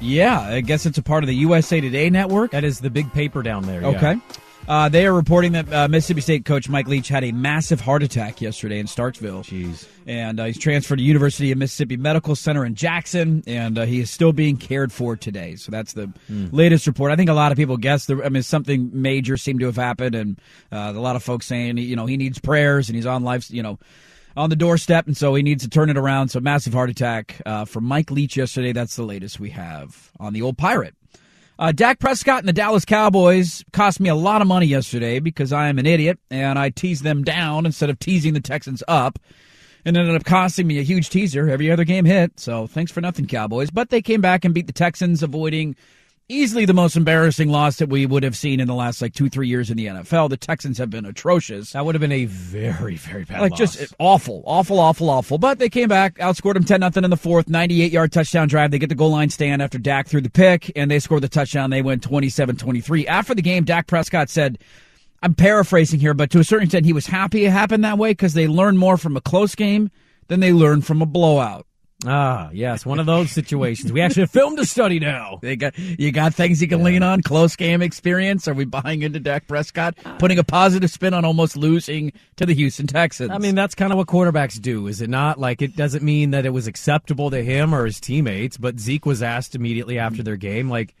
[0.00, 2.50] yeah, I guess it's a part of the USA Today network.
[2.50, 3.80] That is the big paper down there.
[3.82, 3.96] yeah.
[4.66, 8.02] Uh, they are reporting that uh, Mississippi State coach Mike Leach had a massive heart
[8.02, 9.44] attack yesterday in Starkville.
[9.44, 9.86] Jeez.
[10.06, 14.00] And uh, he's transferred to University of Mississippi Medical Center in Jackson, and uh, he
[14.00, 15.56] is still being cared for today.
[15.56, 17.12] So that's the latest report.
[17.12, 18.24] I think a lot of people guess there.
[18.24, 20.40] I mean, something major seemed to have happened, and
[20.72, 23.50] uh, a lot of folks saying you know he needs prayers and he's on life,
[23.50, 23.78] you know.
[24.36, 26.30] On the doorstep, and so he needs to turn it around.
[26.30, 28.72] So, massive heart attack uh, from Mike Leach yesterday.
[28.72, 30.96] That's the latest we have on the old pirate.
[31.58, 35.52] Uh, Dak Prescott and the Dallas Cowboys cost me a lot of money yesterday because
[35.52, 39.18] I am an idiot and I teased them down instead of teasing the Texans up.
[39.86, 41.46] And ended up costing me a huge teaser.
[41.50, 42.40] Every other game hit.
[42.40, 43.70] So thanks for nothing, Cowboys.
[43.70, 45.76] But they came back and beat the Texans, avoiding
[46.28, 49.28] easily the most embarrassing loss that we would have seen in the last like two,
[49.28, 50.30] three years in the NFL.
[50.30, 51.72] The Texans have been atrocious.
[51.72, 53.58] That would have been a very, very bad Like loss.
[53.58, 55.38] just awful, awful, awful, awful.
[55.38, 58.48] But they came back, outscored them ten nothing in the fourth, ninety eight yard touchdown
[58.48, 58.70] drive.
[58.70, 61.28] They get the goal line stand after Dak threw the pick, and they scored the
[61.28, 61.70] touchdown.
[61.70, 63.06] They went 27-23.
[63.06, 64.58] After the game, Dak Prescott said,
[65.22, 68.10] "I'm paraphrasing here, but to a certain extent, he was happy it happened that way
[68.12, 69.90] because they learned more from a close game
[70.28, 71.66] than they learned from a blowout."
[72.06, 73.92] Ah, yes, one of those situations.
[73.92, 75.38] We actually filmed a study now.
[75.44, 77.20] They got you got things you can lean on.
[77.22, 78.48] Close game experience.
[78.48, 82.54] Are we buying into Dak Prescott, putting a positive spin on almost losing to the
[82.54, 83.30] Houston Texans?
[83.30, 85.38] I mean, that's kind of what quarterbacks do, is it not?
[85.38, 89.04] Like, it doesn't mean that it was acceptable to him or his teammates, but Zeke
[89.04, 90.94] was asked immediately after their game, like,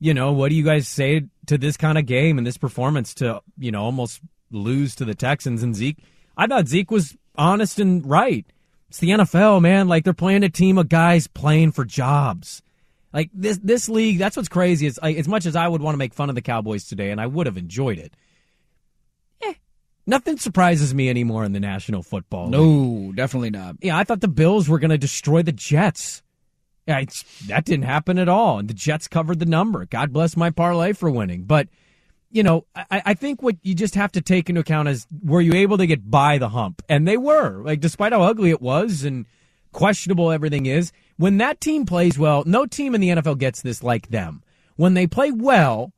[0.00, 3.14] you know, what do you guys say to this kind of game and this performance
[3.14, 4.20] to, you know, almost
[4.50, 5.62] lose to the Texans?
[5.62, 5.98] And Zeke,
[6.36, 8.46] I thought Zeke was honest and right.
[8.88, 9.88] It's the NFL, man.
[9.88, 12.62] Like, they're playing a team of guys playing for jobs.
[13.12, 14.18] Like this, this league.
[14.18, 14.86] That's what's crazy.
[14.86, 17.10] Is like, as much as I would want to make fun of the Cowboys today,
[17.10, 18.12] and I would have enjoyed it.
[19.42, 19.54] Eh,
[20.06, 22.44] nothing surprises me anymore in the National Football.
[22.46, 22.52] League.
[22.52, 23.76] no, definitely not.
[23.80, 26.22] Yeah, I thought the Bills were going to destroy the Jets.
[26.86, 27.02] Yeah,
[27.48, 29.84] that didn't happen at all, and the Jets covered the number.
[29.86, 31.44] God bless my parlay for winning.
[31.44, 31.68] But
[32.30, 35.40] you know, I, I think what you just have to take into account is were
[35.40, 36.82] you able to get by the hump?
[36.88, 37.62] And they were.
[37.62, 39.26] Like, despite how ugly it was and
[39.72, 43.82] questionable everything is, when that team plays well, no team in the NFL gets this
[43.82, 44.42] like them.
[44.76, 45.92] When they play well,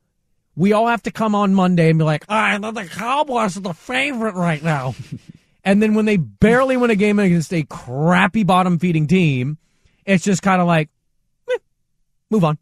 [0.55, 3.61] we all have to come on Monday and be like, all right, the Cowboys are
[3.61, 4.95] the favorite right now.
[5.63, 9.57] and then when they barely win a game against a crappy bottom feeding team,
[10.05, 10.89] it's just kind of like,
[11.51, 11.57] eh,
[12.29, 12.57] move on.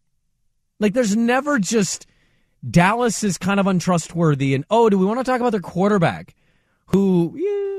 [0.79, 2.05] Like, there's never just
[2.67, 4.54] Dallas is kind of untrustworthy.
[4.54, 6.36] And oh, do we want to talk about their quarterback
[6.88, 7.78] who, yeah,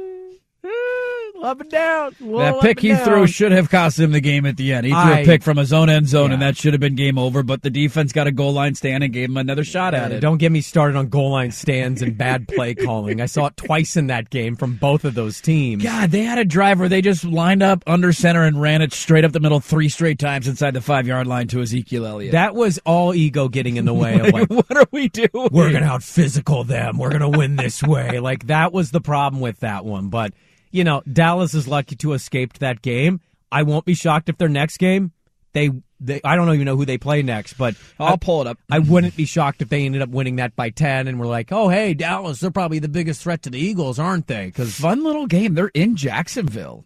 [1.42, 2.14] up and down.
[2.20, 3.04] Well, that pick he down.
[3.04, 4.86] threw should have cost him the game at the end.
[4.86, 6.94] He threw I- a pick from his own end zone, and that should have been
[6.96, 7.42] game over.
[7.42, 10.16] But the defense got a goal line stand and gave him another shot at Uh,
[10.16, 10.20] it.
[10.20, 13.20] Don't get me started on goal line stands and bad play calling.
[13.20, 15.82] I saw it twice in that game from both of those teams.
[15.82, 18.92] God, they had a drive where they just lined up under center and ran it
[18.92, 22.32] straight up the middle three straight times inside the five yard line to Ezekiel Elliott.
[22.32, 25.28] That was all ego getting in the way of like, what are we doing?
[25.50, 26.98] we're going to out physical them.
[26.98, 28.18] We're going to win this way.
[28.20, 30.08] Like that was the problem with that one.
[30.08, 30.32] But,
[30.70, 33.20] you know, Dallas is lucky to escaped that game.
[33.52, 35.12] I won't be shocked if their next game,
[35.52, 38.46] they, they I don't even know who they play next, but I'll I- pull it
[38.46, 38.58] up.
[38.70, 41.50] I wouldn't be shocked if they ended up winning that by 10 and we're like,
[41.50, 44.46] oh, hey, Dallas, they're probably the biggest threat to the Eagles, aren't they?
[44.46, 45.54] Because Fun little game.
[45.54, 46.84] They're in Jacksonville.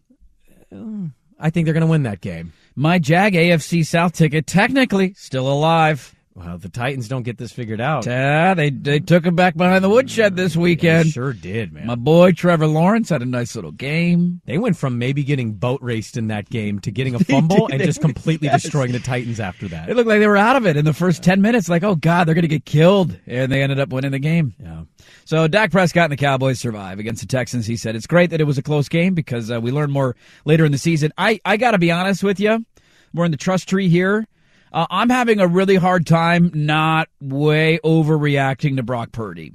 [1.38, 2.52] I think they're going to win that game.
[2.74, 6.14] My Jag AFC South ticket, technically still alive.
[6.36, 8.06] Well, the Titans don't get this figured out.
[8.06, 11.10] Yeah, they they took him back behind the woodshed this They weekend.
[11.10, 11.86] sure did, man.
[11.86, 14.40] My boy Trevor Lawrence had a nice little game.
[14.44, 17.80] They went from maybe getting boat raced in that game to getting a fumble and
[17.80, 18.62] just completely Yes.
[18.64, 19.88] destroying the Titans after that.
[19.88, 21.68] It looked like they were out of it in the first 10 minutes.
[21.68, 23.16] Like, oh, God, they're going to get killed.
[23.28, 24.54] And they ended up winning the game.
[24.60, 24.82] Yeah.
[25.24, 27.64] So Dak Prescott and the Cowboys survive against the Texans.
[27.66, 30.16] He said it's great that it was a close game because uh, we learned more
[30.44, 31.12] later in the season.
[31.16, 32.66] I, I got to be honest with you.
[33.14, 34.26] We're in the trust tree here.
[34.74, 39.52] Uh, I'm having a really hard time not way overreacting to Brock Purdy.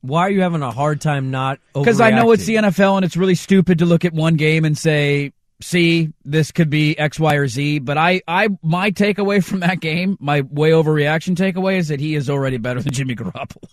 [0.00, 1.60] Why are you having a hard time not?
[1.74, 2.56] Because I know it's the?
[2.56, 6.70] NFL and it's really stupid to look at one game and say, "See, this could
[6.70, 10.70] be X, Y, or Z." But I, I, my takeaway from that game, my way
[10.70, 13.68] overreaction takeaway, is that he is already better than Jimmy Garoppolo.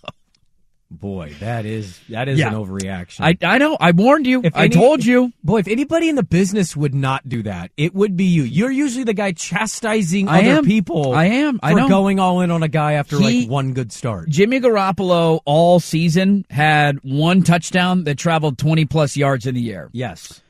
[1.00, 2.48] Boy, that is that is Yeah.
[2.48, 3.20] an overreaction.
[3.20, 3.76] I, I know.
[3.80, 4.40] I warned you.
[4.44, 5.32] If I any- told you.
[5.42, 8.44] Boy, if anybody in the business would not do that, it would be you.
[8.44, 10.64] You're usually the guy chastising I other am.
[10.64, 11.14] people.
[11.14, 11.58] I am.
[11.62, 11.88] I for know.
[11.88, 14.28] going all in on a guy after He- like one good start.
[14.28, 19.90] Jimmy Garoppolo all season had one touchdown that traveled 20 plus yards in the air.
[19.92, 20.40] Yes,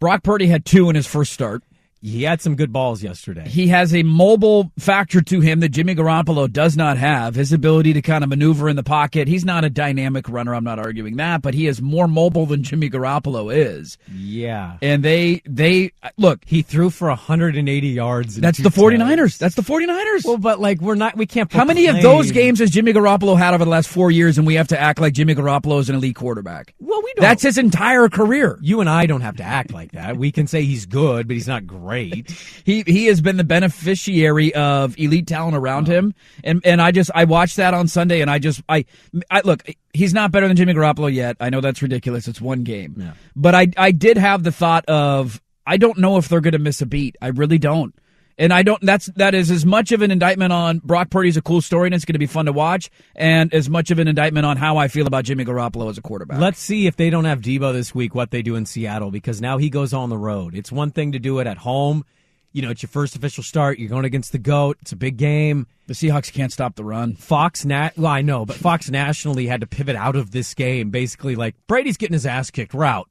[0.00, 1.62] Brock Purdy had two in his first start.
[2.02, 3.48] He had some good balls yesterday.
[3.48, 7.34] He has a mobile factor to him that Jimmy Garoppolo does not have.
[7.36, 9.28] His ability to kind of maneuver in the pocket.
[9.28, 10.54] He's not a dynamic runner.
[10.54, 13.98] I'm not arguing that, but he is more mobile than Jimmy Garoppolo is.
[14.12, 18.36] yeah, And they, they, look, he threw for 180 yards.
[18.36, 18.98] that's the 49ers.
[18.98, 19.38] touchdowns.
[19.38, 20.24] That's the 49ers.
[20.24, 21.16] Well, but like we're not.
[21.16, 21.52] We can't.
[21.52, 24.46] How many of those games has Jimmy Garoppolo had over the last four years and
[24.46, 26.74] we have to act like Jimmy Garoppolo is an elite quarterback?
[26.80, 27.22] Well, we don't.
[27.22, 28.58] That's his entire career.
[28.60, 30.16] you and I don't have to act like that.
[30.16, 31.91] We can say he's good, but he's not great.
[32.64, 35.92] He he has been the beneficiary of elite talent around oh.
[35.92, 38.84] him, and and I just I watched that on Sunday, and I just I
[39.30, 41.36] I look he's not better than Jimmy Garoppolo yet.
[41.40, 42.28] I know that's ridiculous.
[42.28, 43.12] It's one game, Yeah.
[43.34, 46.58] but I I did have the thought of I don't know if they're going to
[46.58, 47.16] miss a beat.
[47.20, 47.94] I really don't.
[48.42, 48.82] And I don't.
[48.82, 51.94] That's that is as much of an indictment on Brock Purdy's a cool story and
[51.94, 54.78] it's going to be fun to watch, and as much of an indictment on how
[54.78, 56.40] I feel about Jimmy Garoppolo as a quarterback.
[56.40, 59.40] Let's see if they don't have Deebo this week, what they do in Seattle, because
[59.40, 60.56] now he goes on the road.
[60.56, 62.04] It's one thing to do it at home.
[62.50, 63.78] You know, it's your first official start.
[63.78, 64.76] You're going against the GOAT.
[64.82, 65.68] It's a big game.
[65.86, 67.14] the Seahawks can't stop the run.
[67.14, 70.90] Fox Nat well, I know, but Fox nationally had to pivot out of this game,
[70.90, 72.74] basically like Brady's getting his ass kicked.
[72.74, 73.08] Route.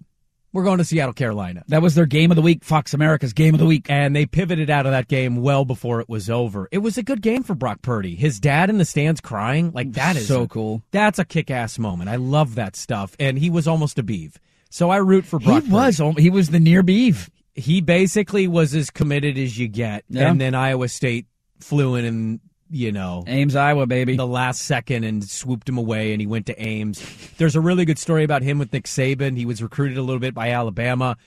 [0.54, 1.64] We're going to Seattle, Carolina.
[1.70, 2.64] That was their game of the week.
[2.64, 3.86] Fox America's game of the week.
[3.90, 6.68] And they pivoted out of that game well before it was over.
[6.72, 8.16] It was a good game for Brock Purdy.
[8.16, 10.84] His dad in the stands crying, like that is So cool.
[10.92, 12.10] That's a kick ass moment.
[12.10, 13.16] I love that stuff.
[13.20, 14.40] And he was almost a beeve.
[14.70, 15.64] So I root for Brock.
[15.64, 16.02] he was.
[16.18, 17.30] He was the near beef.
[17.56, 20.04] he basically was as committed as you get.
[20.10, 20.30] Yeah.
[20.30, 21.28] And then Iowa State
[21.60, 22.40] flew in and,
[22.72, 24.16] you know, Ames, Iowa, baby.
[24.16, 27.02] the last second and swooped him away and he went to Ames.
[27.38, 29.36] There's a really good story about him with Nick Saban.
[29.38, 31.18] He was recruited a little bit by Alabama.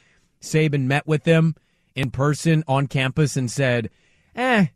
[0.41, 1.55] Saban met with him
[1.95, 3.91] in person on campus and said,
[4.35, 4.67] Eh,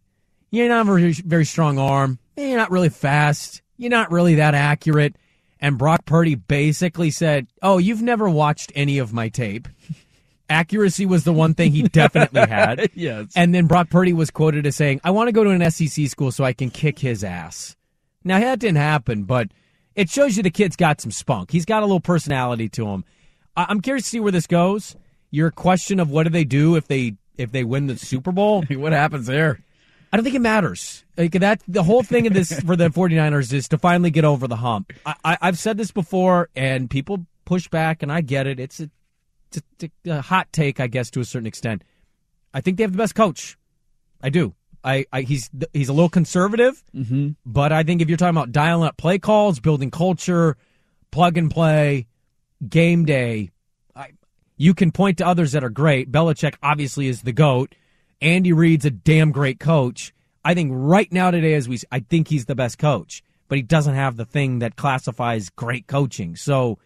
[0.51, 2.19] you're not very, very strong arm.
[2.37, 3.61] Eh, You're not really fast.
[3.77, 5.17] You're not really that accurate.
[5.61, 9.69] And Brock Purdy basically said, Oh, you've never watched any of my tape.
[10.49, 12.91] Accuracy was the one thing he definitely had.
[12.95, 13.33] Yes.
[13.37, 16.07] And then Brock Purdy was quoted as saying, I want to go to an SEC
[16.09, 17.77] school so I can kick his ass.
[18.25, 19.49] Now, that didn't happen, but
[19.95, 21.51] it shows you the kid's got some spunk.
[21.51, 23.05] He's got a little personality to him.
[23.57, 24.97] I- I'm curious to see where this goes.
[25.31, 28.63] Your question of what do they do if they if they win the Super Bowl?
[28.71, 29.61] what happens there?
[30.13, 31.05] I don't think it matters.
[31.19, 34.49] Like that, the whole thing of this for the 49ers is to finally get over
[34.49, 34.93] the hump.
[35.05, 38.59] I, I, I've said this before, and people push back, and I get it.
[38.59, 38.91] It's a,
[39.57, 41.83] a, a hot take, I guess, to a certain extent.
[42.53, 43.57] I think they have the best coach.
[44.23, 44.55] I do.
[44.85, 47.31] I, I he's he's a little conservative, Mm-hmm.
[47.45, 50.57] but I think if you're talking about dialing up play calls, building culture,
[51.11, 52.07] plug and play,
[52.67, 53.51] game day,
[53.95, 54.11] I,
[54.57, 56.11] you can point to others that are great.
[56.13, 57.75] Belichick obviously is the goat.
[58.21, 60.13] Andy Reid's a damn great coach.
[60.45, 63.63] I think right now today, as we, I think he's the best coach, but he
[63.63, 66.37] doesn't have the thing that classifies great coaching.
[66.37, 66.79] So,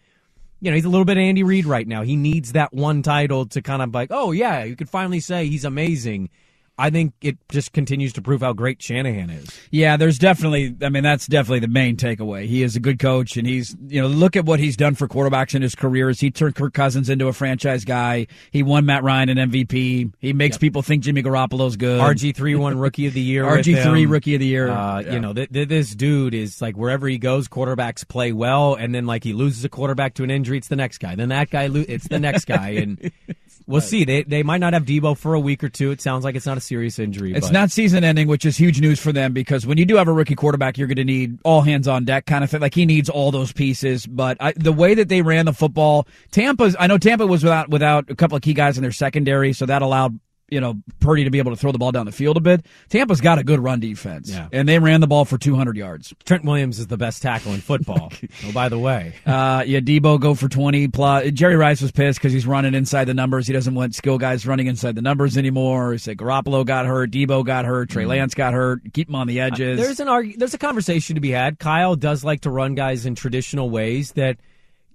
[0.63, 2.03] you know, he's a little bit Andy Reid right now.
[2.03, 5.45] He needs that one title to kind of like, oh yeah, you could finally say
[5.47, 6.29] he's amazing.
[6.77, 9.47] I think it just continues to prove how great Shanahan is.
[9.69, 10.75] Yeah, there's definitely.
[10.81, 12.45] I mean, that's definitely the main takeaway.
[12.47, 15.07] He is a good coach, and he's you know look at what he's done for
[15.07, 16.09] quarterbacks in his career.
[16.09, 20.11] As he turned Kirk Cousins into a franchise guy, he won Matt Ryan an MVP.
[20.19, 22.01] He makes people think Jimmy Garoppolo's good.
[22.01, 23.43] RG three won Rookie of the Year.
[23.45, 24.05] RG three.
[24.07, 24.69] Rookie of the Year.
[24.69, 25.13] Uh, Yeah.
[25.13, 28.95] You know, th- th- this dude is like wherever he goes, quarterbacks play well, and
[28.95, 31.13] then like he loses a quarterback to an injury, it's the next guy.
[31.15, 33.11] Then that guy, lo- it's the next guy, and
[33.67, 34.05] we'll see.
[34.05, 35.91] They they might not have Deebo for a week or two.
[35.91, 37.33] It sounds like it's not a serious injury.
[37.33, 39.95] It's but not season ending, which is huge news for them because when you do
[39.97, 42.61] have a rookie quarterback, you're going to need all hands on deck kind of thing.
[42.61, 44.05] Like he needs all those pieces.
[44.05, 47.69] But I, the way that they ran the football, Tampa's, I know Tampa was without,
[47.69, 50.19] without a couple of key guys in their secondary, so that allowed,
[50.53, 52.65] you know, Purdy to be able to throw the ball down the field a bit.
[52.89, 54.29] Tampa's got a good run defense.
[54.29, 54.47] Yeah.
[54.51, 56.13] And they ran the ball for 200 yards.
[56.25, 58.11] Trent Williams is the best tackle in football.
[58.45, 61.31] oh, by the way, Uh, yeah, Deebo go for 20 plus.
[61.31, 63.47] Jerry Rice was pissed because he's running inside the numbers.
[63.47, 65.91] He doesn't want skill guys running inside the numbers anymore.
[65.93, 68.81] He said Garoppolo got hurt, Deebo got hurt, Trey Lance got hurt.
[68.93, 69.79] Keep him on the edges.
[69.79, 71.57] there's an there's a conversation to be had.
[71.59, 74.37] Kyle does like to run guys in traditional ways that.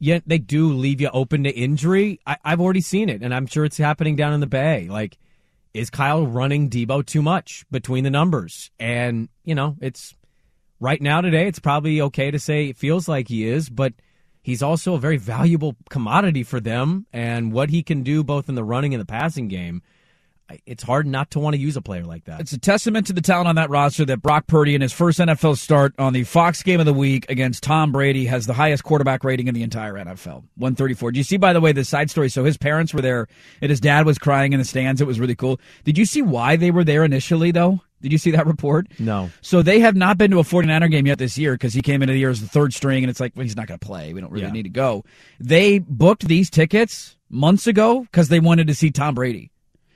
[0.01, 2.21] Yet they do leave you open to injury.
[2.25, 4.87] I, I've already seen it, and I'm sure it's happening down in the Bay.
[4.89, 5.19] Like,
[5.75, 8.71] is Kyle running Deebo too much between the numbers?
[8.79, 10.15] And, you know, it's
[10.81, 13.93] right now today, it's probably okay to say it feels like he is, but
[14.43, 18.55] he's also a very valuable commodity for them, and what he can do both in
[18.55, 19.83] the running and the passing game.
[20.65, 22.41] It's hard not to want to use a player like that.
[22.41, 25.19] It's a testament to the talent on that roster that Brock Purdy, in his first
[25.19, 28.83] NFL start on the Fox game of the week against Tom Brady, has the highest
[28.83, 31.13] quarterback rating in the entire NFL 134.
[31.13, 32.29] Do you see, by the way, the side story?
[32.31, 33.29] So his parents were there
[33.61, 35.01] and his dad was crying in the stands.
[35.01, 35.61] It was really cool.
[35.85, 37.81] Did you see why they were there initially, though?
[38.01, 38.87] Did you see that report?
[38.99, 39.29] No.
[39.43, 42.01] So they have not been to a 49er game yet this year because he came
[42.01, 43.85] into the year as the third string, and it's like, well, he's not going to
[43.85, 44.15] play.
[44.15, 44.53] We don't really Yeah.
[44.53, 45.05] need to go.
[45.41, 49.51] They booked these tickets months ago because they wanted to see Tom Brady.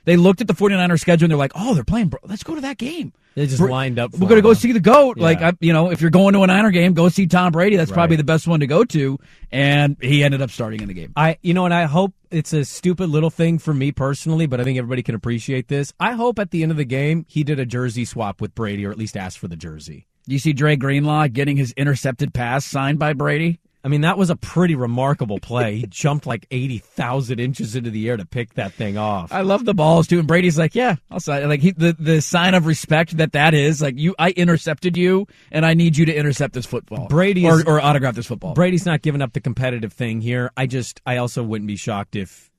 [0.05, 2.19] They looked at the 49er schedule and they're like, oh, they're playing, bro.
[2.23, 3.13] Let's go to that game.
[3.35, 4.13] They just Br- lined up.
[4.13, 5.17] We're going to go see the GOAT.
[5.17, 7.77] Like, I, you know, if you're going to a Niner game, go see Tom Brady.
[7.77, 9.17] That's probably the best one to go to.
[9.51, 11.13] And he ended up starting in the game.
[11.15, 14.59] I, you know, and I hope it's a stupid little thing for me personally, but
[14.59, 15.93] I think everybody can appreciate this.
[15.99, 18.85] I hope at the end of the game he did a jersey swap with Brady,
[18.85, 20.07] or at least asked for the jersey.
[20.25, 23.59] You see Dre Greenlaw getting his intercepted pass signed by Brady?
[23.83, 25.77] I mean, that was a pretty remarkable play.
[25.77, 29.31] He jumped like eighty thousand inches into the air to pick that thing off.
[29.33, 32.21] I love the balls too, and Brady's like, "Yeah, I'll sign." Like he, the the
[32.21, 36.05] sign of respect that that is, like you, I intercepted you, and I need you
[36.05, 38.53] to intercept this football, Brady or, or autograph this football.
[38.53, 40.51] Brady's not giving up the competitive thing here.
[40.55, 42.49] I just, I also wouldn't be shocked if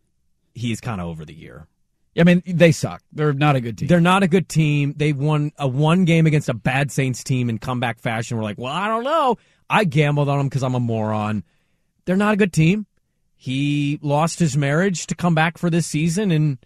[0.55, 1.67] he's kind of over the year.
[2.17, 3.03] I mean, they suck.
[3.13, 3.89] They're not a good team.
[3.89, 4.95] They're not a good team.
[4.97, 8.37] They won a one game against a bad Saints team in comeback fashion.
[8.37, 9.37] We're like, well, I don't know.
[9.69, 11.43] I gambled on them because I'm a moron.
[12.05, 12.87] They're not a good team.
[13.37, 16.59] He lost his marriage to come back for this season, and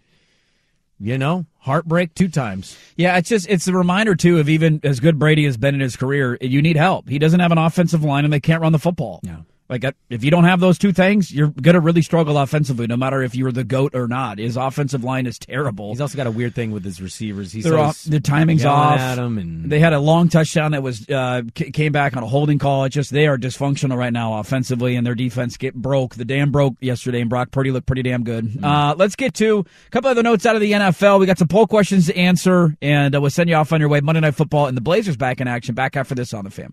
[1.00, 2.76] you know, heartbreak two times.
[2.96, 5.80] Yeah, it's just it's a reminder too of even as good Brady has been in
[5.80, 7.08] his career, you need help.
[7.08, 9.20] He doesn't have an offensive line, and they can't run the football.
[9.22, 9.38] Yeah.
[9.68, 12.96] Like uh, if you don't have those two things, you're gonna really struggle offensively, no
[12.96, 14.38] matter if you're the goat or not.
[14.38, 15.90] His offensive line is terrible.
[15.90, 17.52] He's also got a weird thing with his receivers.
[17.52, 18.98] He They're off, their timing's off.
[18.98, 22.26] at him, and They had a long touchdown that was uh, came back on a
[22.26, 22.84] holding call.
[22.84, 26.14] It's just they are dysfunctional right now offensively, and their defense get broke.
[26.14, 28.46] The dam broke yesterday, and Brock Purdy looked pretty damn good.
[28.46, 28.64] Mm-hmm.
[28.64, 31.20] Uh, let's get to a couple other notes out of the NFL.
[31.20, 33.88] We got some poll questions to answer, and uh, we'll send you off on your
[33.88, 34.00] way.
[34.00, 35.74] Monday Night Football and the Blazers back in action.
[35.74, 36.72] Back after this on the Fam.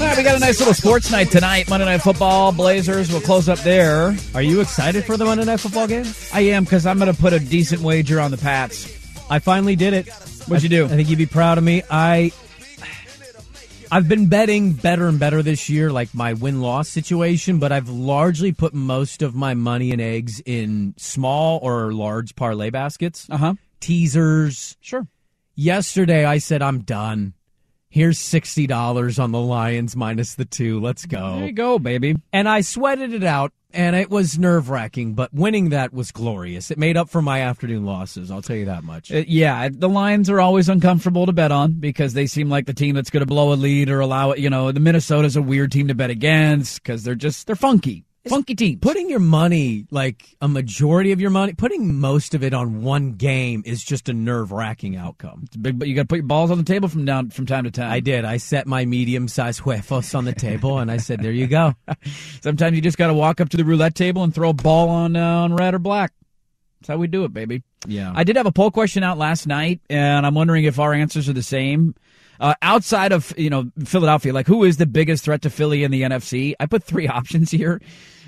[0.00, 1.68] All right, we got a nice little sports night tonight.
[1.68, 3.10] Monday Night Football, Blazers.
[3.12, 4.16] We'll close up there.
[4.34, 6.06] Are you excited for the Monday Night Football game?
[6.32, 8.86] I am because I'm going to put a decent wager on the Pats.
[9.30, 10.08] I finally did it.
[10.46, 10.86] What'd you do?
[10.86, 11.82] I think you'd be proud of me.
[11.90, 12.32] I
[13.92, 17.88] I've been betting better and better this year, like my win loss situation, but I've
[17.88, 23.26] largely put most of my money and eggs in small or large parlay baskets.
[23.28, 23.54] Uh huh.
[23.80, 24.76] Teasers.
[24.80, 25.06] Sure.
[25.56, 27.34] Yesterday I said I'm done.
[27.92, 30.78] Here's sixty dollars on the Lions minus the two.
[30.80, 31.36] Let's go.
[31.38, 32.14] There you go, baby.
[32.32, 36.70] And I sweated it out, and it was nerve wracking, but winning that was glorious.
[36.70, 38.30] It made up for my afternoon losses.
[38.30, 39.10] I'll tell you that much.
[39.10, 42.74] Uh, yeah, the Lions are always uncomfortable to bet on because they seem like the
[42.74, 44.38] team that's going to blow a lead or allow it.
[44.38, 48.04] You know, the Minnesota's a weird team to bet against because they're just they're funky.
[48.28, 48.78] Funky teams.
[48.80, 53.12] Putting your money, like a majority of your money, putting most of it on one
[53.12, 55.42] game is just a nerve wracking outcome.
[55.44, 57.46] It's big, but you got to put your balls on the table from down from
[57.46, 57.90] time to time.
[57.90, 58.24] I did.
[58.24, 61.74] I set my medium sized huevos on the table and I said, "There you go."
[62.40, 64.88] Sometimes you just got to walk up to the roulette table and throw a ball
[64.88, 66.12] on uh, on red or black.
[66.80, 67.62] That's how we do it, baby.
[67.86, 68.12] Yeah.
[68.14, 71.28] I did have a poll question out last night, and I'm wondering if our answers
[71.28, 71.94] are the same.
[72.40, 75.90] Uh, outside of you know Philadelphia, like who is the biggest threat to Philly in
[75.90, 76.54] the NFC?
[76.58, 77.80] I put three options here.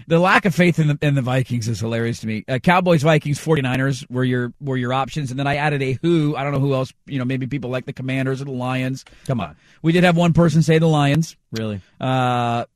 [0.06, 2.44] The lack of faith in the, in the Vikings is hilarious to me.
[2.48, 6.36] Uh, Cowboys, Vikings, 49ers were your were your options, and then I added a who.
[6.36, 6.92] I don't know who else.
[7.06, 9.04] You know, maybe people like the Commanders or the Lions.
[9.26, 11.36] Come on, we did have one person say the Lions.
[11.50, 11.80] Really?
[12.00, 12.66] Uh,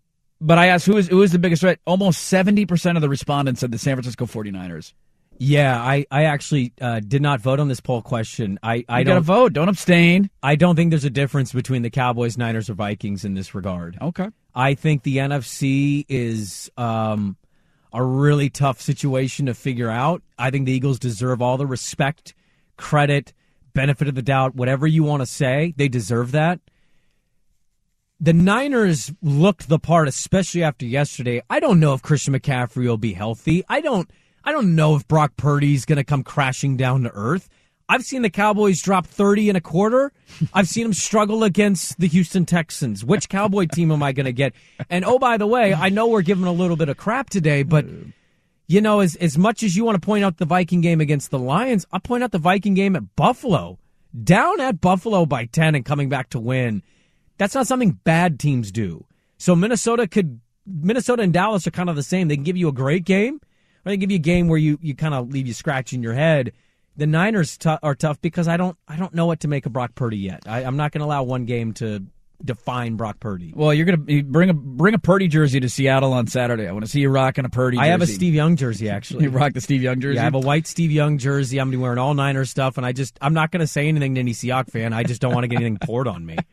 [0.41, 1.80] but I asked who is who is the biggest threat.
[1.84, 4.95] Almost 70 percent of the respondents said the San Francisco 49ers.
[5.39, 8.59] Yeah, I, I actually uh, did not vote on this poll question.
[8.62, 9.53] I, I You don't vote.
[9.53, 10.30] Don't abstain.
[10.43, 13.99] I don't think there's a difference between the Cowboys, Niners, or Vikings in this regard.
[14.01, 14.28] Okay.
[14.55, 17.37] I think the NFC is um,
[17.93, 20.22] a really tough situation to figure out.
[20.39, 22.34] I think the Eagles deserve all the respect,
[22.76, 23.32] credit,
[23.74, 25.74] benefit of the doubt, whatever you want to say.
[25.76, 26.61] They deserve that.
[28.18, 31.43] The Niners looked the part, especially after yesterday.
[31.51, 33.62] I don't know if Christian McCaffrey will be healthy.
[33.68, 34.11] I don't.
[34.47, 37.49] I don't know if Brock Purdy's going to come crashing down to earth.
[37.88, 40.12] I've seen the Cowboys drop 30 and a quarter.
[40.55, 43.05] I've seen them struggle against the Houston Texans.
[43.05, 44.55] Which Cowboy team am I going to get?
[44.88, 47.64] And oh, by the way, I know we're giving a little bit of crap today,
[47.64, 47.86] but
[48.68, 51.30] you know, as as much as you want to point out the Viking game against
[51.30, 53.78] the Lions, I'll point out the Viking game at Buffalo.
[54.22, 56.82] Down at Buffalo by 10 and coming back to win.
[57.36, 59.05] That's not something bad teams do.
[59.38, 62.28] So Minnesota could Minnesota and Dallas are kind of the same.
[62.28, 63.40] They can give you a great game,
[63.87, 66.12] or they give you a game where you, you kind of leave you scratching your
[66.12, 66.53] head.
[66.97, 69.72] The Niners t- are tough because I don't I don't know what to make of
[69.72, 70.43] Brock Purdy yet.
[70.47, 72.05] I, I'm not going to allow one game to
[72.45, 73.53] define Brock Purdy.
[73.55, 76.66] Well, you're gonna you bring a bring a Purdy jersey to Seattle on Saturday.
[76.66, 77.76] I want to see you rocking a Purdy.
[77.76, 77.89] Jersey.
[77.89, 78.07] I have a.
[78.07, 79.24] Steve Young jersey actually.
[79.24, 80.16] You rock the Steve Young jersey.
[80.16, 81.61] Yeah, I have a white Steve Young jersey.
[81.61, 84.14] I'm gonna be wearing all Niners stuff, and I just I'm not gonna say anything
[84.14, 84.93] to any Seahawk fan.
[84.93, 86.37] I just don't want to get anything poured on me.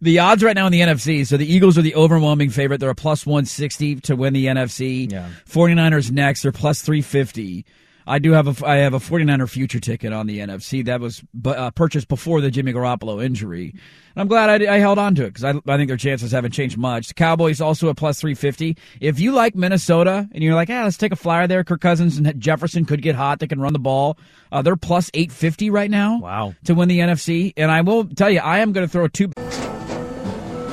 [0.00, 1.26] The odds right now in the NFC.
[1.26, 2.78] So the Eagles are the overwhelming favorite.
[2.78, 5.10] They're a plus 160 to win the NFC.
[5.10, 5.28] Yeah.
[5.48, 6.42] 49ers next.
[6.42, 7.64] They're plus 350.
[8.08, 11.22] I do have a I have a 49er future ticket on the NFC that was
[11.34, 13.70] bu- uh, purchased before the Jimmy Garoppolo injury.
[14.14, 16.32] And I'm glad I, I held on to it because I, I think their chances
[16.32, 17.08] haven't changed much.
[17.08, 18.78] The Cowboys also a plus 350.
[19.00, 21.62] If you like Minnesota and you're like, ah, let's take a flyer there.
[21.64, 23.40] Kirk Cousins and Jefferson could get hot.
[23.40, 24.18] They can run the ball.
[24.50, 26.18] Uh, they're plus 850 right now.
[26.18, 26.54] Wow.
[26.64, 27.52] To win the NFC.
[27.58, 29.30] And I will tell you, I am going to throw two.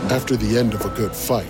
[0.10, 1.48] After the end of a good fight,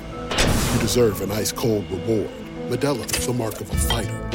[0.74, 2.32] you deserve an ice cold reward.
[2.70, 4.35] Modelo is the mark of a fighter.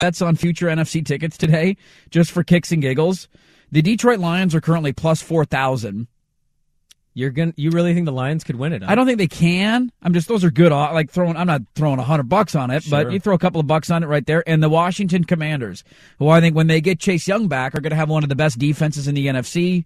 [0.00, 1.76] Bets on future NFC tickets today,
[2.10, 3.28] just for kicks and giggles.
[3.70, 6.08] The Detroit Lions are currently plus four thousand.
[7.12, 8.82] You're gonna you really think the Lions could win it?
[8.82, 8.90] Huh?
[8.90, 9.92] I don't think they can.
[10.02, 10.72] I'm just those are good.
[10.72, 13.04] Like throwing, I'm not throwing a hundred bucks on it, Sure.
[13.04, 14.42] but you throw a couple of bucks on it right there.
[14.48, 15.84] And the Washington Commanders,
[16.18, 18.28] who I think when they get Chase Young back, are going to have one of
[18.28, 19.84] the best defenses in the NFC.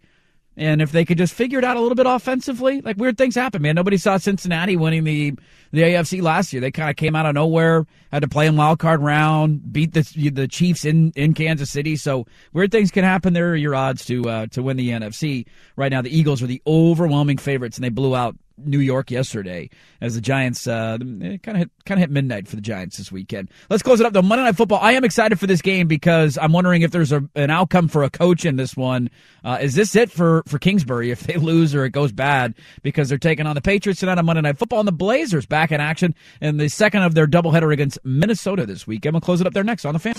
[0.57, 3.35] And if they could just figure it out a little bit offensively, like weird things
[3.35, 3.75] happen, man.
[3.75, 5.35] Nobody saw Cincinnati winning the
[5.73, 6.61] the AFC last year.
[6.61, 9.93] They kind of came out of nowhere, had to play in wild card round, beat
[9.95, 11.97] the the Chiefs in, in Kansas City.
[11.97, 13.33] So weird things can happen.
[13.33, 15.47] There are your odds to uh, to win the NFC
[15.77, 16.03] right now.
[16.03, 20.21] The Eagles are the overwhelming favorites, and they blew out New York yesterday as the
[20.21, 23.51] Giants kind of kind of hit midnight for the Giants this weekend.
[23.69, 24.23] Let's close it up though.
[24.23, 24.79] Monday Night Football.
[24.81, 28.05] I am excited for this game because I'm wondering if there's a, an outcome for
[28.05, 29.11] a coach in this one.
[29.45, 33.09] Uh, is this it for for Kingsbury if they lose or it goes bad because
[33.09, 35.81] they're taking on the Patriots tonight on Monday Night Football and the Blazers back in
[35.81, 39.15] action in the second of their doubleheader against Minnesota this weekend.
[39.15, 40.15] We'll close it up there next on the fan.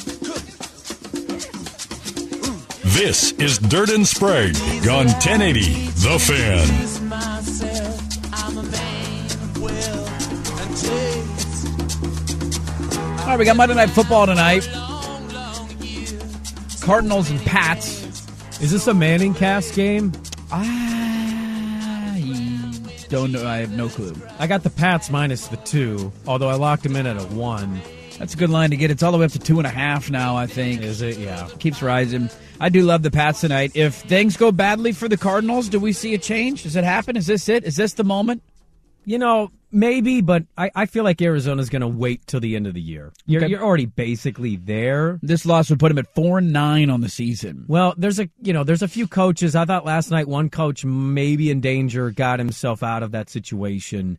[2.96, 4.56] This is Dirt and Sprague
[4.88, 7.35] on 1080 The Fan.
[13.26, 14.70] All right, we got Monday Night Football tonight.
[16.82, 18.04] Cardinals and Pats.
[18.62, 20.12] Is this a ManningCast game?
[20.52, 22.22] I
[23.10, 23.48] don't know.
[23.48, 24.16] I have no clue.
[24.38, 27.82] I got the Pats minus the two, although I locked them in at a one.
[28.20, 28.92] That's a good line to get.
[28.92, 30.84] It's all the way up to two and a half now, I think.
[30.84, 31.18] Is it?
[31.18, 31.50] Yeah.
[31.58, 32.30] Keeps rising.
[32.60, 33.72] I do love the Pats tonight.
[33.74, 36.62] If things go badly for the Cardinals, do we see a change?
[36.62, 37.18] Does it happen?
[37.18, 37.64] Is this it?
[37.64, 38.44] Is this the moment?
[39.04, 42.66] You know, maybe, but I, I feel like Arizona's going to wait till the end
[42.66, 43.12] of the year.
[43.26, 43.52] You're, Okay.
[43.52, 45.20] you're already basically there.
[45.22, 47.66] This loss would put him at four and nine on the season.
[47.68, 49.56] Well, there's a you know there's a few coaches.
[49.56, 54.18] I thought last night one coach maybe in danger got himself out of that situation.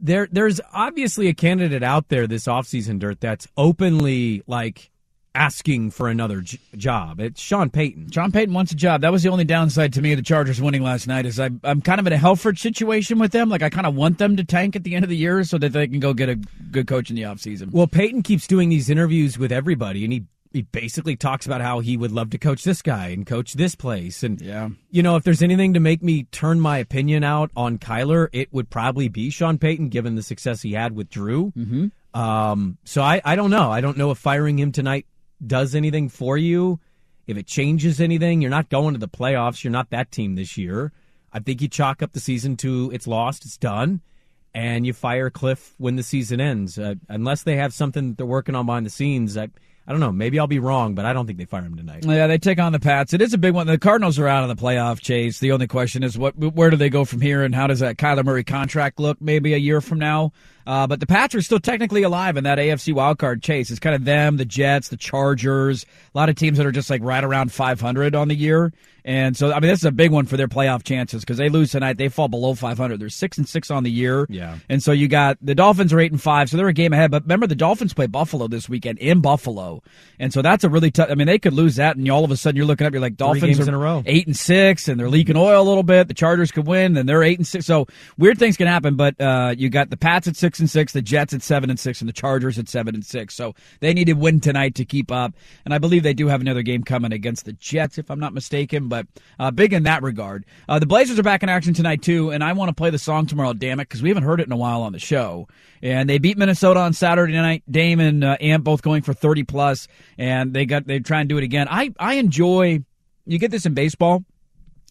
[0.00, 4.90] There there's obviously a candidate out there this offseason, Dirt, that's openly like
[5.34, 7.20] asking for another j- job.
[7.20, 8.10] It's Sean Payton.
[8.10, 9.00] Sean Payton wants a job.
[9.00, 11.26] That was the only downside to me of the Chargers winning last night.
[11.26, 13.48] Is I, I'm kind of in a Helford situation with them.
[13.48, 15.58] Like I kind of want them to tank at the end of the year so
[15.58, 17.72] that they can go get a good coach in the offseason.
[17.72, 21.80] Well, Payton keeps doing these interviews with everybody, and he he basically talks about how
[21.80, 24.22] he would love to coach this guy and coach this place.
[24.22, 27.78] And yeah, you know, if there's anything to make me turn my opinion out on
[27.78, 31.52] Kyler, it would probably be Sean Payton, given the success he had with Drew.
[31.56, 32.18] Mm-hmm.
[32.18, 33.72] Um, so I I don't know.
[33.72, 35.06] I don't know if firing him tonight
[35.44, 36.80] does anything for you.
[37.26, 39.64] If it changes anything, you're not going to the playoffs.
[39.64, 40.92] You're not that team this year.
[41.32, 44.00] I think you chalk up the season to it's lost, it's done
[44.54, 46.78] and you fire Cliff when the season ends.
[46.78, 49.48] Uh, unless they have something that they're working on behind the scenes, I,
[49.86, 50.12] I don't know.
[50.12, 52.04] Maybe I'll be wrong, but I don't think they fire him tonight.
[52.06, 53.12] Yeah, they take on the Pats.
[53.12, 53.66] It is a big one.
[53.66, 55.40] The Cardinals are out of the playoff chase.
[55.40, 57.96] The only question is what where do they go from here and how does that
[57.96, 60.32] Kyler Murray contract look maybe a year from now?
[60.66, 63.70] Uh, but the Pats are still technically alive in that AFC wildcard chase.
[63.70, 65.84] It's kind of them, the Jets, the Chargers,
[66.14, 68.72] a lot of teams that are just like right around 500 on the year.
[69.06, 71.50] And so, I mean, this is a big one for their playoff chances because they
[71.50, 72.98] lose tonight, they fall below 500.
[72.98, 74.26] They're six and six on the year.
[74.30, 74.56] Yeah.
[74.70, 77.10] And so you got the Dolphins are eight and five, so they're a game ahead.
[77.10, 79.82] But remember, the Dolphins play Buffalo this weekend in Buffalo,
[80.18, 81.10] and so that's a really tough.
[81.10, 83.02] I mean, they could lose that, and all of a sudden you're looking up, you're
[83.02, 84.02] like Dolphins are in a row.
[84.06, 86.08] eight and six, and they're leaking oil a little bit.
[86.08, 87.66] The Chargers could win, and they're eight and six.
[87.66, 87.86] So
[88.16, 88.96] weird things can happen.
[88.96, 91.78] But uh, you got the Pats at six and six, the Jets at seven and
[91.78, 93.34] six, and the Chargers at seven and six.
[93.34, 95.34] So they need to win tonight to keep up.
[95.64, 98.34] And I believe they do have another game coming against the Jets, if I'm not
[98.34, 98.88] mistaken.
[98.88, 99.06] But
[99.38, 100.44] uh, big in that regard.
[100.68, 102.98] Uh, the Blazers are back in action tonight too, and I want to play the
[102.98, 103.52] song tomorrow.
[103.52, 105.48] Damn it, because we haven't heard it in a while on the show.
[105.82, 107.62] And they beat Minnesota on Saturday night.
[107.70, 109.88] Dame and uh, Ant both going for 30 plus,
[110.18, 111.66] and they got they try and do it again.
[111.70, 112.84] I I enjoy.
[113.26, 114.24] You get this in baseball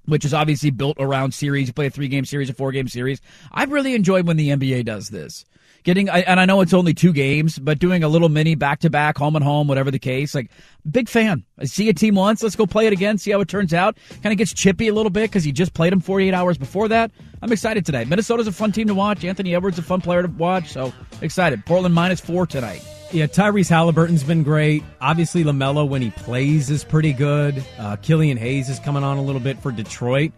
[0.06, 1.68] which is obviously built around series.
[1.68, 3.22] You play a three game series, a four game series.
[3.52, 5.46] I really enjoyed when the NBA does this.
[5.84, 8.90] Getting, and I know it's only two games, but doing a little mini back to
[8.90, 10.34] back, home and home, whatever the case.
[10.34, 10.50] Like,
[10.90, 11.44] big fan.
[11.60, 12.42] I see a team once.
[12.42, 13.98] Let's go play it again, see how it turns out.
[14.22, 16.88] Kind of gets chippy a little bit because he just played them 48 hours before
[16.88, 17.12] that.
[17.42, 18.06] I'm excited today.
[18.06, 19.26] Minnesota's a fun team to watch.
[19.26, 20.72] Anthony Edwards a fun player to watch.
[20.72, 21.66] So excited.
[21.66, 22.82] Portland minus four tonight.
[23.12, 24.84] Yeah, Tyrese Halliburton's been great.
[25.00, 27.64] Obviously, LaMelo, when he plays, is pretty good.
[27.78, 30.32] Uh, Killian Hayes is coming on a little bit for Detroit.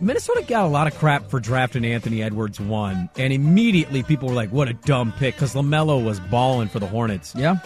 [0.00, 4.34] Minnesota got a lot of crap for drafting Anthony Edwards one, and immediately people were
[4.34, 7.34] like, "What a dumb pick!" Because LaMelo was balling for the Hornets.
[7.36, 7.56] Yeah,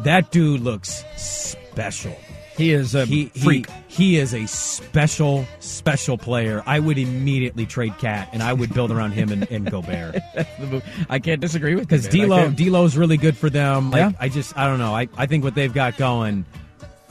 [0.00, 2.16] that dude looks special.
[2.56, 3.70] He is a he, freak.
[3.88, 6.62] He, he is a special, special player.
[6.66, 10.16] I would immediately trade KAT, and I would build around him and, and Gobert.
[11.08, 12.38] I can't disagree with because you, man.
[12.38, 12.70] I D'Lo.
[12.82, 13.90] D'Lo's really good for them.
[13.90, 14.12] Like, Yeah.
[14.20, 14.94] I just I don't know.
[14.94, 16.44] I, I think what they've got going.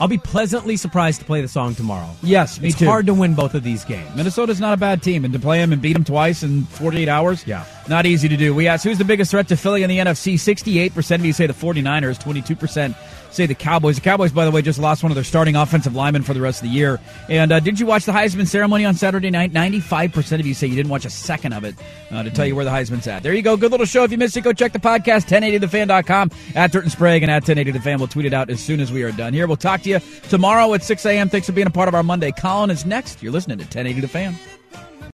[0.00, 2.08] I'll be pleasantly surprised to play the song tomorrow.
[2.22, 2.86] Yes, me it's too.
[2.86, 4.16] hard to win both of these games.
[4.16, 7.06] Minnesota's not a bad team, and to play them and beat them twice in 48
[7.06, 8.54] hours, yeah, not easy to do.
[8.54, 10.34] We asked who's the biggest threat to Philly in the NFC.
[10.34, 12.94] 68% of you say the 49ers, 22%
[13.30, 13.96] say the Cowboys.
[13.96, 16.40] The Cowboys, by the way, just lost one of their starting offensive linemen for the
[16.40, 17.00] rest of the year.
[17.28, 19.52] And uh, did you watch the Heisman ceremony on Saturday night?
[19.52, 21.74] 95% of you say you didn't watch a second of it
[22.10, 23.22] uh, to tell you where the Heisman's at.
[23.22, 23.56] There you go.
[23.56, 24.04] Good little show.
[24.04, 27.98] If you missed it, go check the podcast, 1080thefan.com, at Dirt Sprague, and at 1080thefan.
[27.98, 29.46] We'll tweet it out as soon as we are done here.
[29.46, 31.28] We'll talk to you tomorrow at 6 a.m.
[31.28, 32.32] Thanks for being a part of our Monday.
[32.32, 33.22] Colin is next.
[33.22, 34.36] You're listening to 1080 The Fan.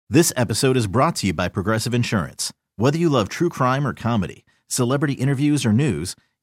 [0.08, 2.52] This episode is brought to you by Progressive Insurance.
[2.76, 6.14] Whether you love true crime or comedy, celebrity interviews or news,